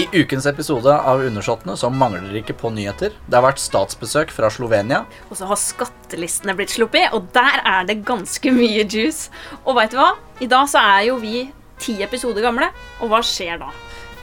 [0.00, 3.12] I ukens episode av Undersåttene så mangler det ikke på nyheter.
[3.26, 5.02] Det har vært statsbesøk fra Slovenia.
[5.28, 9.28] Og så har skattelistene blitt sluppet, og der er det ganske mye juice.
[9.66, 10.14] Og veit du hva?
[10.40, 11.42] I dag så er jo vi
[11.84, 12.70] ti episoder gamle,
[13.02, 13.68] og hva skjer da?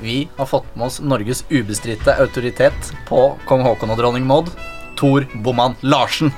[0.02, 4.50] Vi har fått med oss Norges ubestridte autoritet på kong Haakon og dronning Maud,
[4.98, 6.34] Tor Boman Larsen.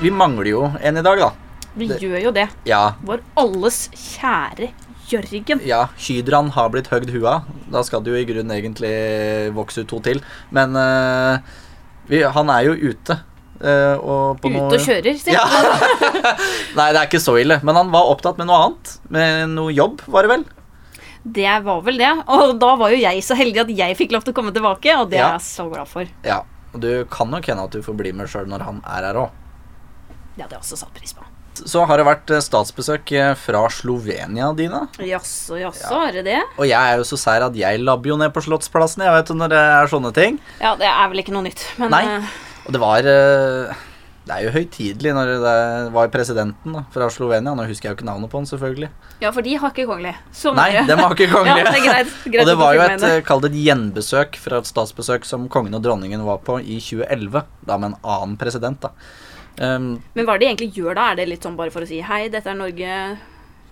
[0.00, 1.30] Vi mangler jo en i dag, da.
[1.74, 2.48] Vi Det- gjør jo det.
[2.64, 4.70] Ja, Vår alles kjære
[5.10, 5.60] Jørgen.
[5.66, 7.42] ja Hydraen har blitt høgd hua.
[7.70, 10.20] Da skal det jo i grunnen egentlig vokse ut to til.
[10.50, 11.38] Men uh,
[12.08, 13.18] vi, han er jo ute.
[13.60, 15.44] Uh, og på Ute noe og kjører, sier Ja.
[16.78, 17.60] Nei, det er ikke så ille.
[17.62, 18.94] Men han var opptatt med noe annet.
[19.10, 20.44] Med noe jobb, var det vel?
[21.26, 22.12] Det var vel det.
[22.26, 24.96] Og da var jo jeg så heldig at jeg fikk lov til å komme tilbake,
[24.96, 25.28] og det Ja.
[25.28, 26.06] er jeg så glad for.
[26.24, 26.42] Ja.
[26.72, 29.14] Og du kan nok hende at du får bli med sjøl når han er her
[29.26, 29.30] òg.
[30.40, 31.24] Det hadde jeg også satt pris på.
[31.68, 34.86] Så har det vært eh, statsbesøk eh, fra Slovenia, Dina.
[35.04, 35.98] Jaså, jaså, Ja.
[36.08, 36.38] er det det?
[36.56, 39.28] Og jeg er jo så sær at jeg labber jo ned på Slottsplassen jeg vet
[39.28, 40.38] jo når det er sånne ting.
[40.62, 42.00] Ja, det er vel ikke noe nytt, men Nei.
[42.08, 42.32] eh,
[42.64, 45.54] Og det var Det er jo høytidelig når det
[45.92, 47.52] var presidenten da, fra Slovenia.
[47.52, 48.88] Nå husker jeg jo ikke navnet på han, selvfølgelig.
[49.20, 50.14] Ja, for de har ikke kongelig.
[50.32, 51.64] Sånn Nei, de har ikke kongelig.
[51.66, 52.14] ja, det greit.
[52.32, 55.76] greit Og det var jo et, kall det et gjenbesøk fra et statsbesøk som kongen
[55.76, 57.44] og dronningen var på i 2011.
[57.68, 58.94] Da med en annen president, da.
[59.58, 61.10] Um, Men hva er det de egentlig gjør da?
[61.12, 62.94] Er det litt sånn bare for å si hei, dette er Norge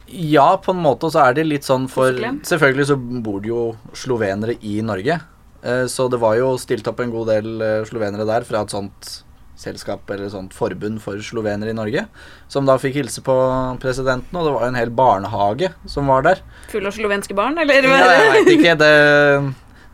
[0.08, 3.64] ja, på en måte så er det litt sånn for Selvfølgelig så bor det jo
[3.92, 5.18] slovenere i Norge.
[5.62, 8.72] Eh, Så det var jo stilt opp en god del eh, slovenere der fra et
[8.72, 9.10] sånt
[9.58, 12.06] selskap eller sånt forbund for slovenere i Norge.
[12.48, 13.36] Som da fikk hilse på
[13.82, 16.40] presidenten, og det var en hel barnehage som var der.
[16.70, 17.82] full av slovenske barn, eller?
[17.90, 18.76] Ja, jeg veit ikke.
[18.78, 18.92] Det,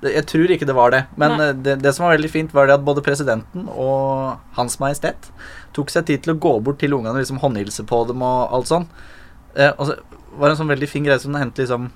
[0.05, 1.03] det, jeg tror ikke det var det.
[1.17, 4.79] Men eh, det, det som var veldig fint, var det at både presidenten og Hans
[4.79, 5.33] Majestet
[5.75, 8.55] tok seg tid til å gå bort til ungene og liksom håndhilse på dem og
[8.55, 8.87] alt sånn.
[9.57, 9.99] Eh, og så
[10.39, 11.91] var det en sånn veldig fin greie som det hendte liksom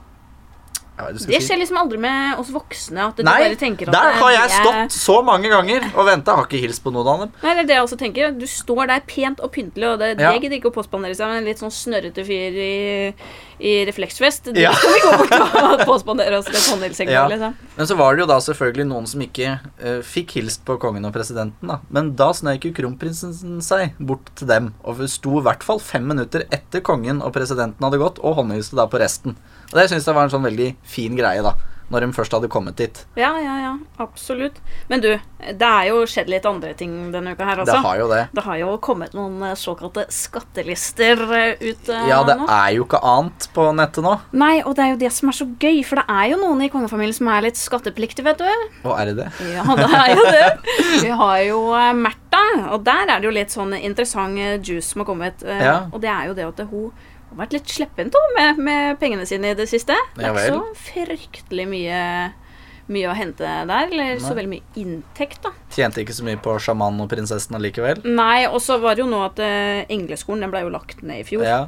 [0.98, 3.04] det Det skjer liksom aldri med oss voksne.
[3.12, 6.34] At Nei, at der det- har jeg stått så mange ganger og venta.
[6.34, 7.32] Har ikke hilst på noen av dem.
[7.42, 8.32] Nei, det er det jeg også tenker.
[8.38, 10.32] Du står der pent og pyntelig, og det, Ja.
[10.32, 13.14] det gidder ikke å påspandere seg med en litt sånn snørrete fyr i,
[13.60, 14.52] i refleksvest.
[14.54, 14.72] Det Ja.
[14.72, 15.32] skal vi gå bort
[15.80, 17.26] og påspandere oss litt håndhilsing Ja.
[17.28, 17.54] liksom.
[17.76, 21.04] Men så var det jo da selvfølgelig noen som ikke uh, fikk hilst på kongen
[21.04, 21.66] og presidenten.
[21.68, 25.78] da Men da snek jo kronprinsen seg bort til dem og sto i hvert fall
[25.80, 29.36] fem minutter etter kongen og presidenten hadde gått, og håndhilste da på resten.
[29.72, 31.54] Og det syns jeg var en sånn veldig fin greie, da.
[31.88, 32.98] Når de først hadde kommet dit.
[33.16, 33.70] Ja, ja, ja.
[34.02, 34.58] Absolutt.
[34.90, 35.08] Men du,
[35.40, 37.78] det er jo skjedd litt andre ting denne uka her, altså.
[37.78, 38.20] Det har jo det.
[38.36, 42.48] Det har jo kommet noen eh, såkalte skattelister eh, ut eh, Ja, det nå.
[42.52, 44.14] er jo ikke annet på nettet nå.
[44.36, 46.64] Nei, og det er jo det som er så gøy, for det er jo noen
[46.66, 48.70] i kongefamilien som er litt skattepliktige, vet du.
[48.84, 49.28] Og er det det?
[49.56, 50.46] Ja, det er jo det.
[51.06, 52.44] Vi har jo eh, Märtha,
[52.74, 55.40] og der er det jo litt sånn interessant juice som har kommet.
[55.48, 55.78] Ja.
[55.88, 56.92] Og det er jo det at hun
[57.30, 59.96] har vært litt slepphendt med, med pengene sine i det siste.
[60.16, 62.02] Det er ikke så fryktelig mye,
[62.88, 65.52] mye å hente der, eller så veldig mye inntekt, da.
[65.74, 68.00] Tjente ikke så mye på sjamanen og prinsessen allikevel.
[68.08, 71.22] Nei, og så var det jo nå at uh, Engleskolen den ble jo lagt ned
[71.24, 71.46] i fjor.
[71.46, 71.66] Ja.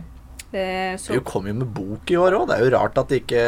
[0.50, 2.48] Det, så Du kom jo med bok i år òg.
[2.50, 3.42] Det er jo rart at det ikke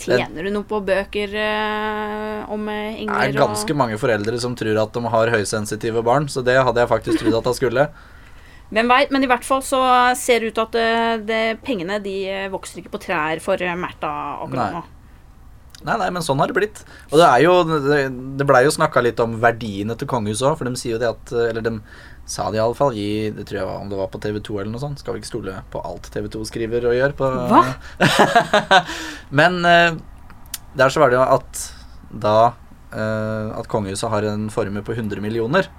[0.00, 3.18] tjener du noe på bøker eh, om engler?
[3.18, 6.80] Det er ganske mange foreldre som tror at de har høysensitive barn, så det hadde
[6.80, 7.84] jeg faktisk trodd at jeg skulle.
[8.74, 9.80] Hvem veit, men i hvert fall så
[10.18, 13.60] ser det ut til at det, det, pengene de eh, vokser ikke på trær for
[13.64, 14.12] eh, Märtha
[14.44, 14.76] akkurat Nei.
[14.76, 14.84] nå.
[15.86, 16.82] Nei, nei, men sånn har det blitt.
[17.12, 17.98] Og det er jo Det,
[18.40, 21.12] det blei jo snakka litt om verdiene til kongehuset òg, for de sier jo det
[21.12, 21.76] at Eller de
[22.28, 24.82] sa det iallfall i Det tror jeg var om det var på TV2 eller noe
[24.82, 25.00] sånt.
[25.00, 27.62] Skal vi ikke stole på alt TV2 skriver og gjør på Hva?
[29.38, 30.00] Men eh,
[30.78, 31.62] der så var det jo at
[32.08, 32.36] da
[32.92, 35.70] eh, At kongehuset har en formue på 100 millioner.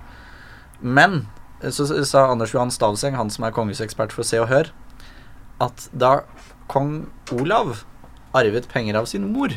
[0.82, 4.70] Men eh, så sa Anders Johan Stavseng, han som er kongehusekspert for Se og Hør,
[5.60, 6.22] at da
[6.72, 7.82] kong Olav
[8.38, 9.52] arvet penger av sin mor,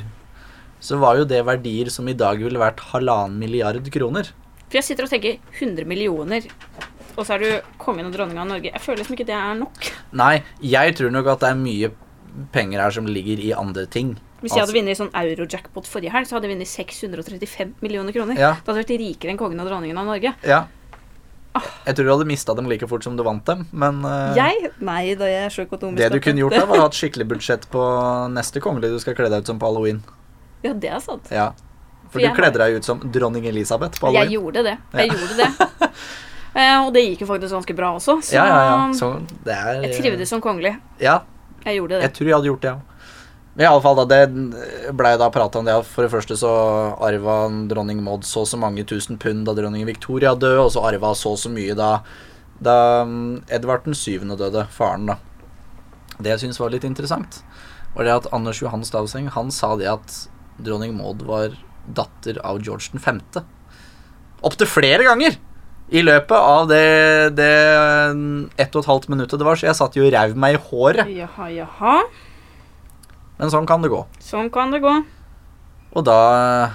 [0.82, 4.32] så var jo det verdier som i dag ville vært halvannen milliard kroner.
[4.66, 6.48] For jeg sitter og tenker 100 millioner,
[7.14, 8.72] og så er du kongen og dronninga av Norge.
[8.72, 9.90] Jeg føler liksom ikke det er nok.
[10.16, 11.92] Nei, jeg tror nok at det er mye
[12.54, 14.14] penger her som ligger i andre ting.
[14.40, 18.10] Hvis jeg Altså- hadde vunnet sånn euro-jackpot forrige helg, så hadde jeg vunnet 635 millioner
[18.12, 18.34] kroner.
[18.34, 18.54] Ja.
[18.64, 20.34] Da hadde jeg vært rikere enn kongen og dronningen av Norge.
[20.42, 20.64] Ja.
[21.86, 24.70] Jeg tror du hadde mista dem like fort som du vant dem, men uh, Jeg?
[24.80, 25.98] Nei, da er så økonomisk.
[26.00, 27.82] det du kunne gjort, da, var å ha et skikkelig budsjett på
[28.32, 30.00] neste kongelige du skal kle deg ut som på halloween.
[30.64, 31.28] Ja, det er sant.
[31.34, 31.50] Ja.
[32.06, 34.76] For For du jeg kledde deg ut som dronning Elisabeth på Jeg gjorde det.
[35.00, 35.50] Jeg gjorde det.
[36.56, 38.78] uh, og det gikk jo faktisk ganske bra også, så Ja, ja, ja.
[38.96, 39.12] Så
[39.44, 40.76] det er jeg trivdes som kongelig.
[41.02, 41.20] Ja,
[41.66, 42.08] Jeg gjorde det.
[42.08, 42.91] Jeg tror jeg hadde gjort det, ja.
[43.54, 46.38] Men i alle fall da, det blei da prata om det at for det første
[46.40, 46.52] så
[47.04, 47.36] arva
[47.68, 51.34] dronning Maud så så mange tusen pund da dronning Victoria døde, og så arva så
[51.36, 51.98] så mye da
[52.62, 55.18] da mm, Edvard den syvende døde, faren, da.
[56.22, 57.40] Det jeg syns var litt interessant,
[57.96, 60.14] var det at Anders Johan Stavseng Han sa det at
[60.62, 61.56] dronning Maud var
[61.90, 63.42] datter av George den femte.
[64.46, 65.40] Opptil flere ganger!
[65.92, 67.52] I løpet av det, det
[68.16, 70.56] mm, ett og et halvt minuttet det var, så jeg satt jo og reiv meg
[70.56, 71.10] i håret.
[71.12, 71.96] Jaha, jaha.
[73.42, 73.98] Men sånn kan det gå.
[74.22, 74.90] Sånn kan det gå.
[75.98, 76.70] Og da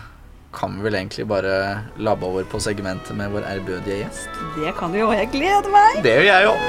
[0.51, 1.53] kan vi vel egentlig bare
[1.95, 4.27] labbe over på segmentet med vår ærbødige gjest.
[4.57, 6.01] Det kan du jo, og jeg gleder meg.
[6.03, 6.59] Det gjør jeg òg.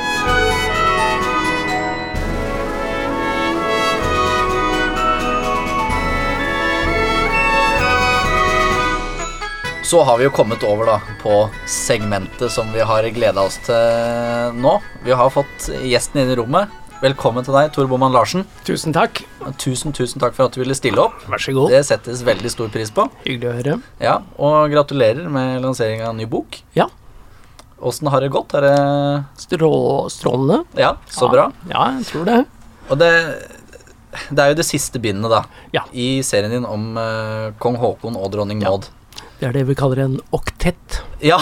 [9.83, 14.61] Så har vi jo kommet over da på segmentet som vi har gleda oss til
[14.62, 14.79] nå.
[15.03, 16.78] Vi har fått gjesten inn i rommet.
[16.99, 18.43] Velkommen til deg, Tor Boman Larsen.
[18.67, 19.21] Tusen takk.
[19.62, 21.21] Tusen, tusen takk for at du ville stille opp.
[21.31, 21.71] Vær så god.
[21.71, 23.05] Det settes veldig stor pris på.
[23.23, 23.77] Hyggelig å høre.
[24.03, 26.59] Ja, Og gratulerer med lansering av en ny bok.
[26.75, 26.89] Ja.
[27.79, 28.50] Åssen har det gått?
[28.59, 28.75] Er det
[29.39, 29.71] Strå,
[30.11, 30.65] strålende.
[30.75, 31.33] Ja, så ja.
[31.37, 31.47] bra.
[31.71, 32.41] Ja, jeg tror det.
[32.91, 33.12] Og det,
[34.35, 35.44] det er jo det siste bindet, da,
[35.77, 35.87] Ja.
[35.94, 38.75] i serien din om uh, kong Haakon og dronning Ja.
[39.39, 40.97] Det er det vi kaller en oktett.
[41.23, 41.37] Ja.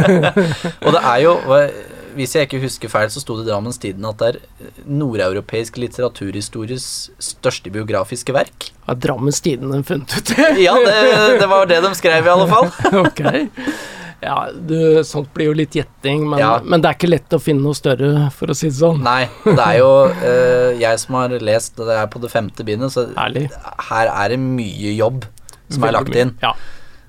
[0.86, 1.34] og det er jo
[2.16, 5.78] Hvis jeg ikke husker feil, så sto det i Drammens Tiden at det er nordeuropeisk
[5.80, 6.86] litteraturhistories
[7.22, 8.68] største biografiske verk.
[8.88, 10.34] Har Drammens Tidende funnet ut?
[10.66, 12.70] Ja, det, det var det de skrev, i alle fall.
[13.06, 13.22] ok.
[14.22, 14.76] Ja, du,
[15.08, 16.52] sånt blir jo litt gjetting, men, Ja.
[16.62, 19.00] men det er ikke lett å finne noe større, for å si det sånn.
[19.02, 22.94] Nei, det er jo uh, jeg som har lest det er på det femte bindet,
[22.94, 23.48] så Ærlig.
[23.88, 25.26] her er det mye jobb
[25.72, 26.36] som er lagt inn.
[26.44, 26.52] Ja.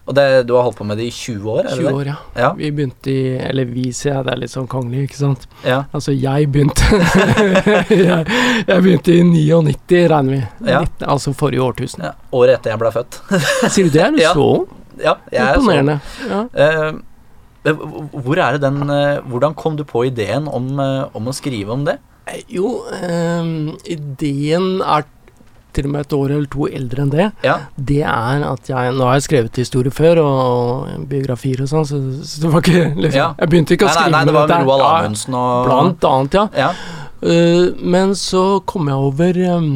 [0.04, 1.60] Og det, du har holdt på med det i 20 år?
[1.64, 2.16] er det 20 år, ja.
[2.36, 2.50] Ja.
[2.58, 5.46] Vi begynte i Eller vi, sier jeg, det er litt sånn kongelig, ikke sant.
[5.64, 5.78] Ja.
[5.96, 6.84] Altså, jeg begynte
[8.10, 8.26] jeg,
[8.68, 10.42] jeg begynte i 99, regner vi.
[10.74, 10.82] Ja.
[10.84, 12.04] 19, altså forrige årtusen.
[12.10, 12.12] ja.
[12.36, 13.20] Året etter jeg ble født.
[13.74, 14.04] Sier du det?
[14.04, 14.68] Er du så ung?
[15.02, 16.00] ja, jeg er så Imponerende.
[16.30, 16.42] Ja.
[16.68, 16.92] Eh,
[17.64, 21.72] hvor er det den uh, Hvordan kom du på ideen om, uh, om å skrive
[21.72, 21.96] om det?
[22.28, 22.74] Eh, Jo,
[23.88, 25.08] ideen er
[25.74, 27.28] til og med et år eller to eldre enn det.
[27.46, 31.86] Ja, Det er at jeg Nå har jeg skrevet historie før, og biografier og sånn,
[31.90, 33.30] så, så det var ikke liksom Ja.
[33.40, 34.68] Jeg begynte ikke å skrive Nei, nei, nei, det var med.
[34.70, 36.70] Roald Amundsen og Blant annet, ja.
[37.24, 39.70] Eh, men så kom jeg over um,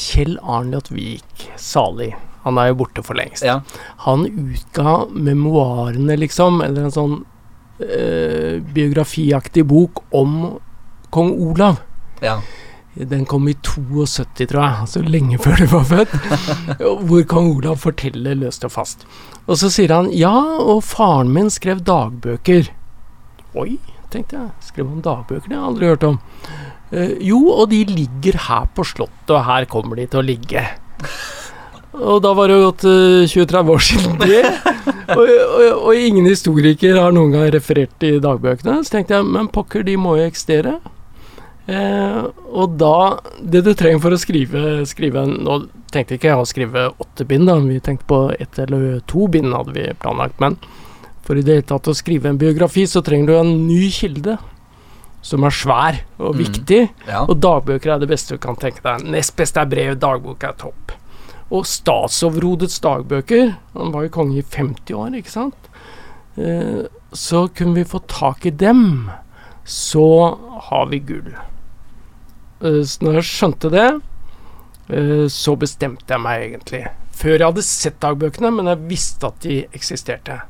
[0.00, 2.12] Kjell Arnljot Vik, salig.
[2.46, 3.42] Han er jo borte for lengst.
[3.44, 3.60] ja,
[4.06, 7.16] Han utga memoarene, liksom, eller en sånn
[7.82, 10.58] uh, biografiaktig bok om
[11.14, 11.82] kong Olav.
[12.24, 12.38] ja.
[12.96, 16.14] Den kom i 72, tror jeg, altså lenge før du var født.
[17.08, 19.04] hvor kong Olav forteller løst og fast.
[19.46, 20.32] Og så sier han ja,
[20.62, 22.70] og faren min skrev dagbøker.
[23.56, 23.76] Oi,
[24.12, 24.70] tenkte jeg.
[24.70, 25.44] Skrev han dagbøker?
[25.50, 26.18] Det har jeg aldri hørt om.
[26.90, 30.64] Eh, jo, og de ligger her på Slottet, og her kommer de til å ligge.
[31.96, 34.42] Og da var det jo gått eh, 20-30 år siden det.
[35.06, 38.80] Og, og, og ingen historiker har noen gang referert i dagbøkene.
[38.82, 40.72] Så tenkte jeg, men pokker, de må jo eksistere.
[41.66, 42.22] Eh,
[42.54, 45.56] og da Det du trenger for å skrive, skrive Nå
[45.90, 47.56] tenkte ikke jeg å skrive åtte bind, da.
[47.58, 50.38] Vi tenkte på ett eller to bind hadde vi planlagt.
[50.42, 50.58] Men
[51.26, 54.36] for i det hele tatt å skrive en biografi, så trenger du en ny kilde.
[55.26, 56.38] Som er svær og Mm.
[56.44, 56.90] viktig.
[57.08, 57.24] ja.
[57.24, 59.06] Og dagbøker er det beste du kan tenke deg.
[59.10, 60.92] Nest beste er brev, dagbok er topp.
[61.50, 65.54] Og statsoverhodets dagbøker Han var jo konge i 50 år, ikke sant?
[66.36, 69.10] Eh, så kunne vi få tak i dem,
[69.64, 70.36] så
[70.70, 71.34] har vi gull.
[72.62, 73.86] Eh, så når jeg skjønte det,
[74.88, 76.84] eh, så bestemte jeg meg egentlig.
[77.16, 80.42] Før jeg hadde sett dagbøkene, men jeg visste at de eksisterte.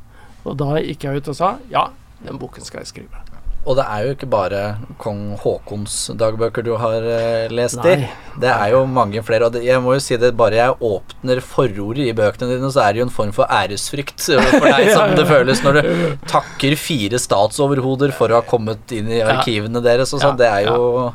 [0.47, 1.89] Og da gikk jeg ut og sa ja,
[2.27, 3.23] den boken skal jeg skrive.
[3.67, 4.59] Og det er jo ikke bare
[5.03, 7.03] kong Haakons dagbøker du har
[7.51, 7.97] lest lest i.
[8.39, 9.49] Det er jo mange flere.
[9.49, 12.95] Og jeg må jo si det, bare jeg åpner forordet i bøkene dine, så er
[12.95, 15.91] det jo en form for æresfrykt for deg, som det føles når du
[16.31, 20.39] takker fire statsoverhoder for å ha kommet inn i arkivene deres og sånn.
[20.39, 21.11] Det er jo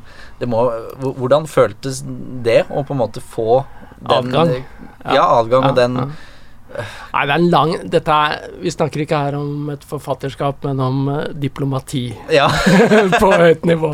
[0.49, 0.63] må,
[1.01, 2.01] Hvordan føltes
[2.45, 3.63] det å på en måte få
[4.01, 4.65] den Adgang.
[5.05, 6.09] Ja, adgang og den ja.
[6.71, 10.79] Nei, det er en lang Dette er Vi snakker ikke her om et forfatterskap, men
[10.83, 12.47] om uh, diplomati Ja.
[13.21, 13.91] på høyt nivå.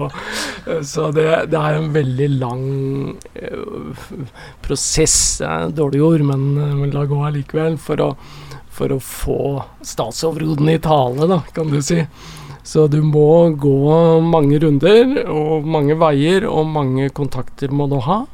[0.68, 2.66] Eh, Så det, det er en veldig lang
[3.42, 4.06] uh,
[4.66, 8.10] prosess, det er dårlig ord, men, eh, men la gå allikevel, for å,
[8.78, 9.40] for å få
[9.82, 12.04] statsoverhodene i tale, da, kan du si.
[12.68, 13.94] Så du må gå
[14.28, 18.26] mange runder, og mange veier, og mange kontakter må du ha.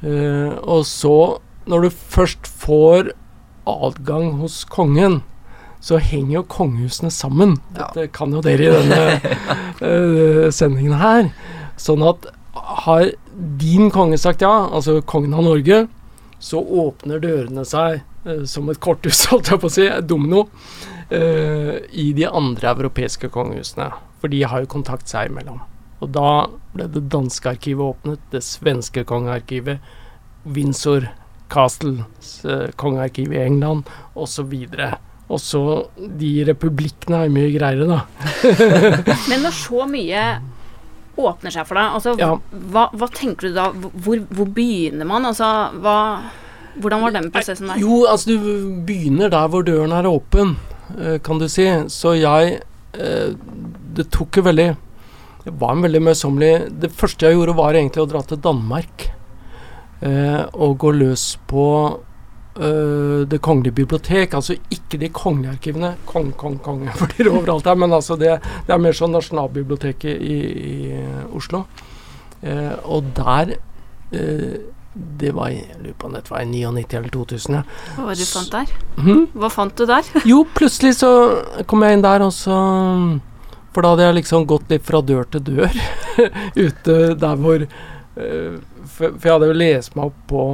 [0.00, 1.36] Eh, og så,
[1.68, 3.12] når du først får
[3.68, 5.20] adgang hos kongen,
[5.84, 7.58] så henger jo kongehusene sammen.
[7.76, 7.90] Ja.
[7.92, 9.36] Dette kan jo dere i denne
[9.90, 11.28] eh, sendingen her.
[11.76, 12.30] Sånn at
[12.86, 13.10] har
[13.60, 15.84] din konge sagt ja, altså kongen av Norge,
[16.42, 20.46] så åpner dørene seg eh, som et korthus, holdt jeg på å si, domino,
[21.10, 23.90] eh, i de andre europeiske kongehusene.
[24.20, 25.60] For de har jo kontakt seg imellom.
[26.04, 26.30] Og da
[26.74, 29.80] ble det danske arkivet åpnet, det svenske kongearkivet,
[30.46, 31.08] Windsor
[31.50, 34.52] Castles uh, kongearkiv i England, osv.
[35.26, 35.62] Og så
[35.96, 38.02] de republikkene er mye greiere, da.
[39.30, 40.24] Men når så mye
[41.16, 42.32] åpner seg for deg, altså, Ja.
[42.74, 43.70] hva, hva tenker du da?
[43.72, 45.24] Hvor, hvor begynner man?
[45.30, 45.48] Altså,
[45.80, 45.96] hva,
[46.76, 47.80] hvordan var den prosessen der?
[47.80, 50.56] Jo, altså du begynner der hvor døren er åpen,
[51.22, 51.66] kan du si.
[51.92, 52.60] Så jeg
[52.94, 53.30] eh,
[53.96, 54.68] Det tok jo veldig
[55.44, 56.52] Det var en veldig møysommelig
[56.82, 59.08] Det første jeg gjorde, var egentlig å dra til Danmark.
[60.00, 61.66] eh, og gå løs på
[62.60, 64.34] eh, Det kongelige bibliotek.
[64.34, 65.94] Altså ikke de kongelige arkivene.
[66.06, 67.74] Kong, kong, konge blir overalt her.
[67.74, 70.38] Men altså det, det er mer sånn Nasjonalbiblioteket i,
[70.70, 70.76] i
[71.34, 71.64] Oslo.
[72.42, 73.56] Eh, og der
[74.12, 74.58] eh,
[74.96, 77.56] det var, jeg lurer på om dette var i 99 eller 2000.
[77.58, 77.62] Ja.
[77.96, 78.72] Hva var det du fant der?
[78.96, 79.24] Mm?
[79.36, 80.12] Hva fant du der?
[80.30, 81.10] Jo, plutselig så
[81.68, 82.56] kom jeg inn der, og så
[83.74, 85.74] For da hadde jeg liksom gått litt fra dør til dør
[86.66, 88.54] ute der hvor uh,
[88.86, 90.44] for, for jeg hadde jo lest meg opp på,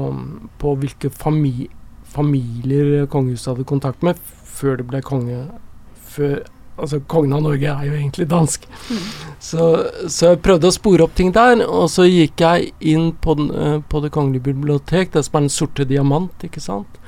[0.58, 1.68] på hvilke fami,
[2.10, 4.18] familier kongehuset hadde kontakt med
[4.52, 5.44] før det ble konge.
[6.12, 6.42] Før,
[6.76, 8.64] altså Kongen av Norge er jo egentlig dansk.
[9.42, 9.66] Så,
[10.06, 13.50] så jeg prøvde å spore opp ting der, og så gikk jeg inn på, den,
[13.50, 17.00] eh, på Det kongelige bibliotek, det som er Den sorte diamant, ikke sant.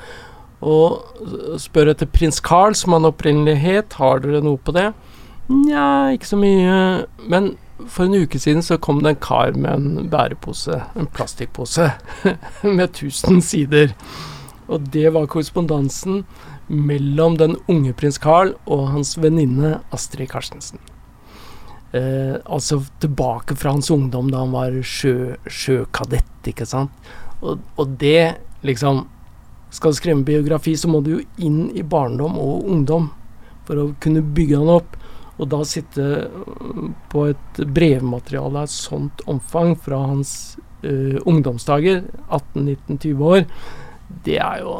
[0.64, 3.98] Og spør etter prins Carl, som han opprinnelig het.
[4.00, 4.92] Har dere noe på det?
[5.52, 6.76] Nja, ikke så mye.
[7.28, 7.52] Men
[7.90, 11.90] for en uke siden så kom det en kar med en bærepose, en plastikkpose,
[12.78, 13.92] med 1000 sider.
[14.68, 16.24] Og det var korrespondansen
[16.68, 20.80] mellom den unge prins Carl og hans venninne Astrid Carstensen.
[21.94, 26.94] Eh, altså tilbake fra hans ungdom da han var sjø, sjøkadett, ikke sant.
[27.40, 29.06] Og, og det liksom
[29.74, 33.08] Skal du skrive biografi, så må du jo inn i barndom og ungdom
[33.66, 34.94] for å kunne bygge han opp.
[35.34, 40.54] Og da sitte øh, på et brevmateriale av et sånt omfang fra hans
[40.86, 43.42] øh, ungdomsdager, 18-19-20 år,
[44.24, 44.74] det er jo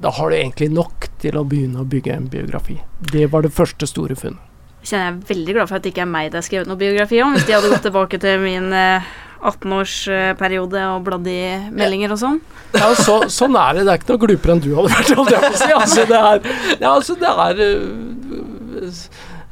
[0.00, 2.78] Da har du egentlig nok til å begynne å bygge en biografi.
[3.12, 4.40] Det var det første store funnet.
[4.84, 6.80] kjenner jeg er veldig glad for at det ikke er meg det er skrevet noe
[6.80, 7.34] biografi om.
[7.34, 9.12] Hvis de hadde gått tilbake til min eh,
[9.44, 11.40] 18-årsperiode og bladd i
[11.74, 12.40] meldinger og sånn.
[12.76, 13.84] Ja, så, sånn er det.
[13.84, 15.70] Det er ikke noe glupere enn du hadde vært, holdt jeg på å si.
[15.74, 19.00] Altså, det er, ja, altså, det er øh,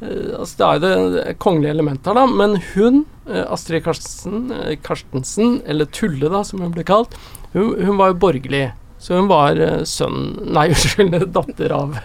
[0.01, 2.25] øh, altså, Det er det kongelige elementet her, da.
[2.41, 3.03] Men hun,
[3.43, 4.53] Astrid Karstensen,
[4.85, 7.17] Karstensen, eller Tulle, da, som hun ble kalt,
[7.53, 8.71] hun, hun var jo borgerlig.
[9.03, 10.19] Så hun var øh, sønn
[10.55, 11.97] Nei, unnskyld, datter av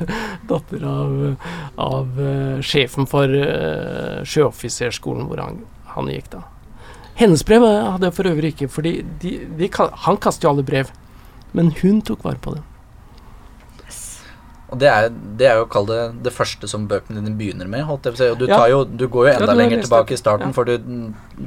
[0.51, 1.13] Datter av,
[1.79, 5.61] av øh, sjefen for øh, sjøoffiserskolen hvor han,
[5.95, 6.41] han gikk, da.
[7.19, 10.91] Hennes brev eh, hadde jeg for øvrig ikke, ka- han kaster jo alle brev.
[11.55, 12.65] Men hun tok vare på det.
[14.69, 15.07] Og det er,
[15.41, 17.87] det er jo å kalle det det første som bøkene dine begynner med.
[17.89, 18.27] Holdt jeg på å si.
[18.35, 18.59] Og du, Ja.
[18.61, 20.53] tar jo, du går jo enda ja, lenger tilbake i starten, Ja.
[20.53, 20.75] for du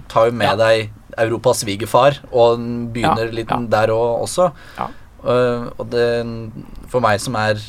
[0.10, 0.56] tar jo med Ja.
[0.58, 0.90] deg
[1.22, 2.58] Europas svigerfar, og
[2.96, 3.60] begynner Ja, litt ja.
[3.76, 4.52] der òg også.
[4.80, 4.88] Ja.
[5.22, 6.06] Uh, og det
[6.90, 7.60] For meg som er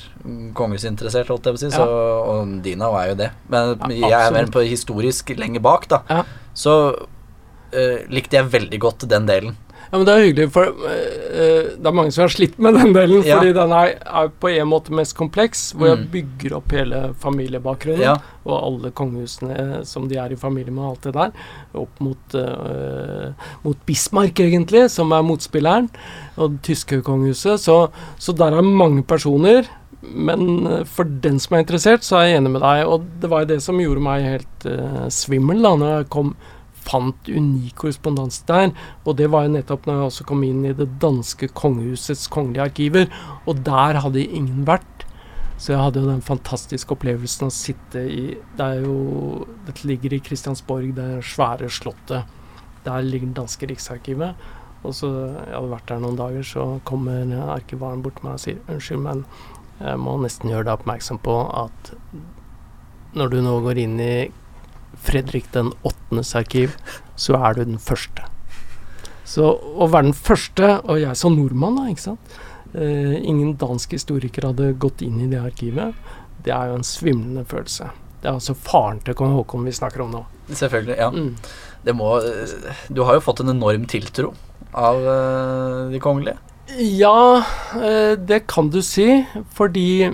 [0.57, 4.33] kongehusinteressert, holdt jeg på å si, så, og Dina er jo det, men jeg er
[4.33, 6.23] mer på historisk lenger bak, da,
[6.57, 9.59] så uh, likte jeg veldig godt den delen.
[9.93, 12.95] Ja, men Det er hyggelig, for uh, det er mange som har slitt med den
[12.97, 13.21] delen.
[13.29, 13.37] Ja.
[13.37, 16.07] Fordi den er, er på en måte mest kompleks, hvor jeg Mm.
[16.15, 18.01] bygger opp hele familiebakgrunnen.
[18.01, 18.15] Ja.
[18.47, 21.37] Og alle kongehusene som de er i familie med, alt det der.
[21.77, 25.91] Opp mot, uh, mot Bismarck, egentlig, som er motspilleren.
[26.39, 27.61] Og det tyske kongehuset.
[27.61, 27.77] Så,
[28.19, 29.69] så der er mange personer.
[30.03, 32.87] Men eh, for den som er interessert, så er jeg enig med deg.
[32.91, 36.33] Og det var jo det som gjorde meg helt uh, svimmel da når jeg kom
[36.83, 38.73] fant unik korrespondanse der.
[39.07, 42.67] Og det var jo nettopp når jeg også kom inn i det danske kongehusets kongelige
[42.69, 43.09] arkiver.
[43.47, 45.07] Og der hadde ingen vært.
[45.63, 48.23] Så jeg hadde jo den fantastiske opplevelsen å sitte i
[48.59, 52.27] Det er jo Dette ligger i Kristiansborg, det svære slottet.
[52.83, 54.35] Der ligger det danske riksarkivet.
[54.83, 58.43] Og så Jeg hadde vært der noen dager, så kommer arkivaren bort til meg og
[58.43, 59.27] sier unnskyld, men
[59.83, 61.93] jeg må nesten gjøre deg oppmerksom på at
[63.19, 64.15] når du nå går inn i
[65.03, 66.77] Fredrik den åttendes arkiv,
[67.19, 68.29] så er du den første.
[69.29, 72.35] Så å være den første, og jeg som nordmann, da, ikke sant
[72.75, 75.97] eh, Ingen dansk historiker hadde gått inn i det arkivet.
[76.43, 77.91] Det er jo en svimlende følelse.
[78.23, 80.23] Det er altså faren til kong Haakon vi snakker om nå.
[80.53, 80.99] Selvfølgelig.
[80.99, 81.37] ja Mm.
[81.83, 82.15] Det må
[82.89, 84.33] Du har jo fått en enorm tiltro
[84.73, 86.39] av uh, de kongelige.
[86.79, 87.43] Ja,
[87.77, 90.09] eh, det kan du si, fordi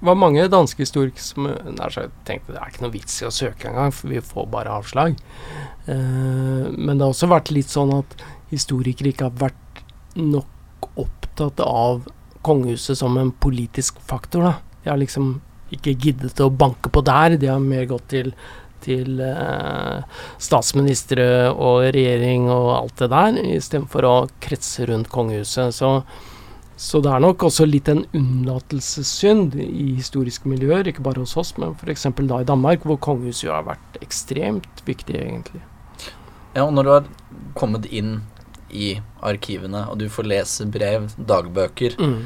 [0.00, 3.34] var mange danske historikere som nær sagt tenkte det er ikke noe vits i å
[3.34, 5.18] søke engang, for vi får bare avslag.
[5.88, 8.16] Uh, men det har også vært litt sånn at
[8.52, 9.84] historikere ikke har vært
[10.16, 12.08] nok opptatt av
[12.46, 14.48] kongehuset som en politisk faktor.
[14.48, 14.54] Da.
[14.84, 15.36] De har liksom
[15.74, 18.34] ikke giddet å banke på der, de har mer gått til
[18.84, 25.74] til eh, statsministre og regjering og alt det der, istedenfor å kretse rundt kongehuset.
[25.76, 25.90] Så,
[26.80, 31.50] så det er nok også litt en unnlatelsessynd i historiske miljøer, ikke bare hos oss,
[31.60, 32.06] men f.eks.
[32.16, 35.60] da i Danmark, hvor kongehuset jo har vært ekstremt viktig, egentlig.
[36.56, 37.10] Ja, og når du har
[37.58, 38.22] kommet inn
[38.72, 38.94] i
[39.26, 42.24] arkivene, og du får lese brev, dagbøker, Mm.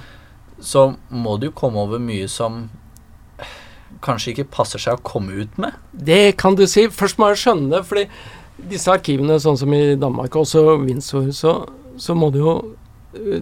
[0.61, 2.69] så må du jo komme over mye som
[4.05, 5.75] kanskje ikke passer seg å komme ut med.
[5.93, 6.87] Det kan du si.
[6.93, 8.07] Først må jeg skjønne det, fordi
[8.71, 11.55] disse arkivene, sånn som i Danmark, også Windsor, så,
[11.99, 12.55] så må du jo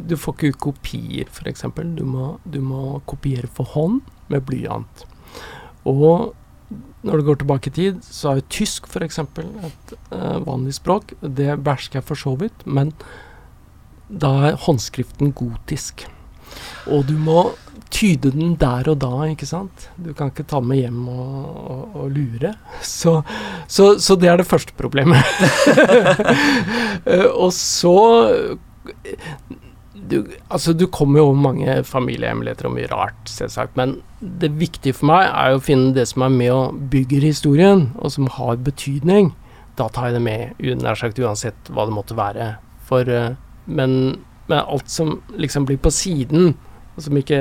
[0.06, 1.64] Du får ikke kopier, f.eks.
[1.96, 2.04] Du,
[2.44, 4.02] du må kopiere for hånd
[4.32, 5.04] med blyant.
[5.88, 6.32] Og
[7.02, 9.18] når du går tilbake i tid, så er jo tysk f.eks.
[9.18, 11.16] et uh, vanlig språk.
[11.20, 12.92] Det bæsjer jeg for så vidt, men
[14.06, 16.06] da er håndskriften gotisk.
[16.92, 17.50] Og du må
[17.92, 19.88] tyde den der og da, ikke sant.
[20.00, 22.54] Du kan ikke ta med hjem og, og, og lure.
[22.82, 23.20] Så,
[23.66, 25.18] så, så det er det første problemet.
[27.06, 27.96] uh, og så
[30.08, 30.16] du,
[30.48, 33.76] altså du kommer jo over mange familiehemmeligheter og mye rart, selvsagt.
[33.78, 37.26] Men det viktige for meg er jo å finne det som er med og bygger
[37.26, 39.32] historien, og som har betydning.
[39.78, 42.52] Da tar jeg det med, nær sagt uansett hva det måtte være.
[42.88, 43.34] For, eh,
[43.66, 43.98] men,
[44.50, 46.54] men alt som liksom blir på siden,
[46.92, 47.40] og som ikke,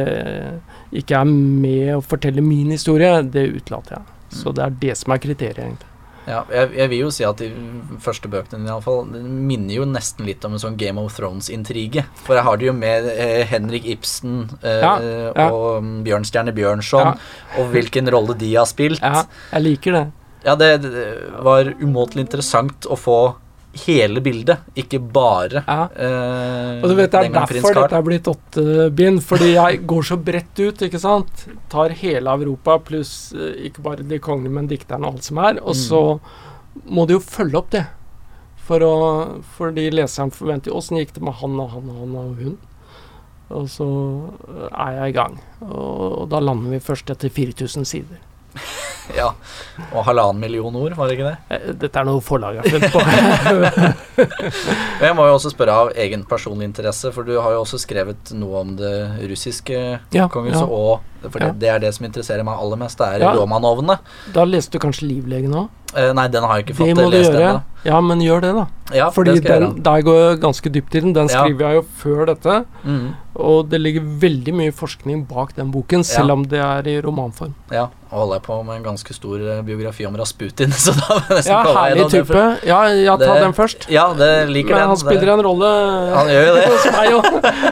[0.95, 4.17] ikke er med å fortelle min historie, det utelater jeg.
[4.31, 5.90] Så det er det som er kriteriet, egentlig.
[6.27, 7.47] Ja, jeg, jeg vil jo si at de
[8.03, 12.03] første bøkene i alle fall, minner jo nesten litt om en sånn Game of Thrones-intrige.
[12.27, 15.47] For jeg har det jo med eh, Henrik Ibsen eh, Ja, ja.
[15.49, 17.57] og mm, Bjørnstjerne Bjørnson, Ja.
[17.57, 19.01] og hvilken rolle de har spilt.
[19.01, 19.23] Ja,
[19.55, 20.03] jeg liker det.
[20.45, 21.07] Ja, det, det
[21.45, 23.17] var umåtelig interessant å få
[23.73, 25.85] hele bildet, ikke bare Ja.
[25.95, 29.21] eh, Og du vet, det er derfor dette er blitt åtte bind.
[29.23, 31.45] Fordi jeg går så bredt ut, ikke sant.
[31.69, 35.59] Tar hele Europa pluss eh, ikke bare de kongelige, men dikterne og alt som er.
[35.61, 35.81] Og Mm.
[35.87, 36.19] så
[36.89, 37.85] må du jo følge opp det.
[38.61, 42.15] For å, fordi leseren forventer jo åssen gikk det med han og han og han
[42.15, 42.57] og hun.
[43.51, 43.87] Og så
[44.71, 45.39] er jeg i gang.
[45.61, 48.19] Og, og da lander vi først etter 4000 sider.
[49.17, 49.31] Ja,
[49.91, 51.37] og halvannen million ord, var det ikke det?
[51.51, 53.81] Eh, Dette er noe forlaget har funnet på.
[55.01, 58.31] Jeg må jo også spørre av egen personlig interesse, for du har jo også skrevet
[58.37, 58.93] noe om det
[59.31, 59.77] russiske
[60.15, 60.67] Ja, kongehuset, ja.
[60.69, 63.33] og for det, det er det som interesserer meg aller mest, det er Ja.
[63.37, 63.99] Romanovene.
[64.33, 65.67] Da leste du kanskje Livlegen òg?
[65.91, 67.49] Eh, nei, den har jeg ikke Det fått må du lest gjøre.
[67.49, 67.85] ennå.
[67.85, 68.65] Ja, men gjør det, da.
[68.95, 71.13] Ja, Fordi det den, der går jeg ganske dypt i den.
[71.17, 72.55] Den skriver jeg jo før dette.
[72.85, 73.09] Mm,
[73.41, 76.33] Og det ligger veldig mye forskning bak den boken, selv Ja.
[76.33, 77.53] om det er i romanform.
[77.71, 81.07] ja, og holder jeg på med en ganske stor eh, biografi om Rasputin, så da
[81.15, 82.27] vil jeg nesten Ja, kalle herlig type.
[82.33, 82.65] først.
[82.67, 83.87] Ja, ja, ta Det- den først.
[83.89, 84.87] Ja, det liker Men den.
[84.89, 85.33] han spiller det.
[85.39, 85.71] en rolle
[86.15, 86.65] Han gjør jo det.
[86.73, 87.25] hos meg òg.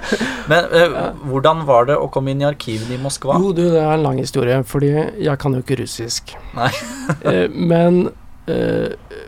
[0.50, 0.96] Men eh,
[1.30, 3.36] hvordan var det å komme inn i arkivene i Moskva?
[3.40, 4.90] Jo, du, det er en lang historie, fordi
[5.22, 6.34] jeg kan jo ikke russisk.
[6.58, 6.72] Nei.
[7.22, 8.10] Eh, men,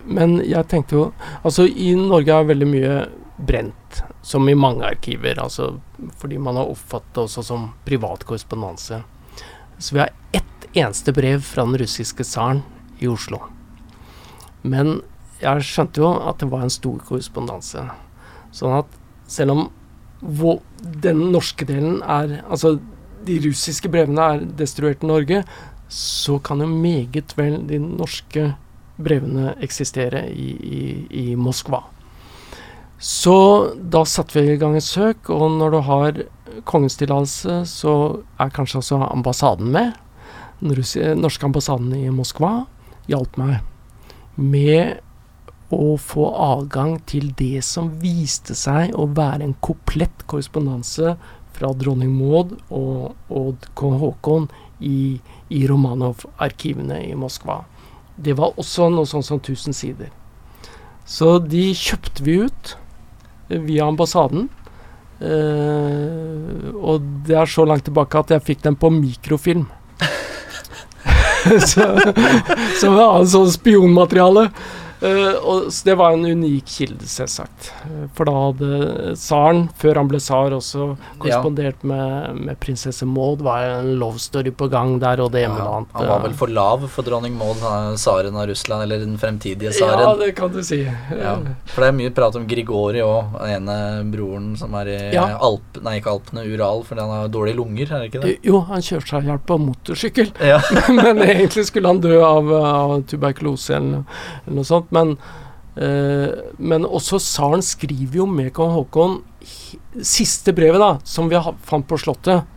[0.06, 1.04] men jeg tenkte jo
[1.46, 2.96] Altså, i Norge er veldig mye
[3.42, 3.74] brent,
[4.22, 5.40] som i mange arkiver.
[5.42, 5.74] Altså
[6.22, 9.02] fordi man har oppfattet det også som privat korrespondanse.
[9.78, 12.64] Så vi har ett eneste brev fra den russiske tsaren
[13.00, 13.42] i Oslo.
[14.62, 15.02] Men
[15.42, 17.88] jeg skjønte jo at det var en stor korrespondanse.
[18.54, 18.98] Sånn at
[19.32, 19.70] selv om
[20.22, 22.78] den norske delen er Altså,
[23.26, 25.44] de russiske brevene er destruert i Norge,
[25.92, 28.52] så kan jo meget vel de norske
[29.02, 31.84] brevene eksistere i, i, i Moskva.
[33.02, 33.36] Så
[33.76, 36.20] da satte vi i gang et søk, og når du har
[36.70, 37.94] kongens tillatelse, så
[38.38, 39.96] er kanskje også ambassaden med.
[40.62, 42.68] Den norske ambassaden i Moskva
[43.10, 43.64] hjalp meg
[44.38, 45.02] med
[45.74, 51.16] å få adgang til det som viste seg å være en komplett korrespondanse
[51.56, 55.18] fra dronning Maud og, og kong Haakon i,
[55.50, 57.64] i Romanov-arkivene i Moskva.
[58.16, 60.12] Det var også noe sånt som 1000 sider.
[61.08, 62.76] Så de kjøpte vi ut
[63.66, 64.50] via ambassaden.
[65.22, 69.68] Uh, og det er så langt tilbake at jeg fikk den på mikrofilm.
[71.72, 71.86] så,
[72.80, 74.48] så ja, sånn spionmateriale.
[75.02, 77.72] Eh, og, så det var en unik kilde, selvsagt.
[77.88, 83.42] Eh, For da hadde tsaren, før han ble tsar, også korrespondert med, med prinsesse Maud.
[83.46, 85.96] Var en love story på gang der, og det ene og det annet.
[85.98, 87.64] han var vel for lav for dronning Maud,
[87.98, 90.06] tsaren av Russland, eller den fremtidige tsaren.
[90.06, 90.84] Ja, det kan du si.
[90.86, 91.36] Ja,
[91.74, 93.80] for det er mye prat om Grigori og den ene
[94.14, 95.26] broren som er i Ja.
[95.42, 98.36] Alp, nei, ikke Alpene, Ural, fordi han har dårlige lunger, er det ikke det?
[98.46, 100.32] Jo, han kjørte seg i hjel på motorsykkel.
[100.46, 100.60] Ja.
[100.98, 104.06] men egentlig skulle han dø av, av tuberkulose eller,
[104.46, 104.91] eller noe sånt.
[104.92, 105.16] Men,
[105.76, 109.22] eh, men også tsaren skriver jo med kong Haakon
[110.06, 112.48] siste brevet, da, som vi fant på Slottet.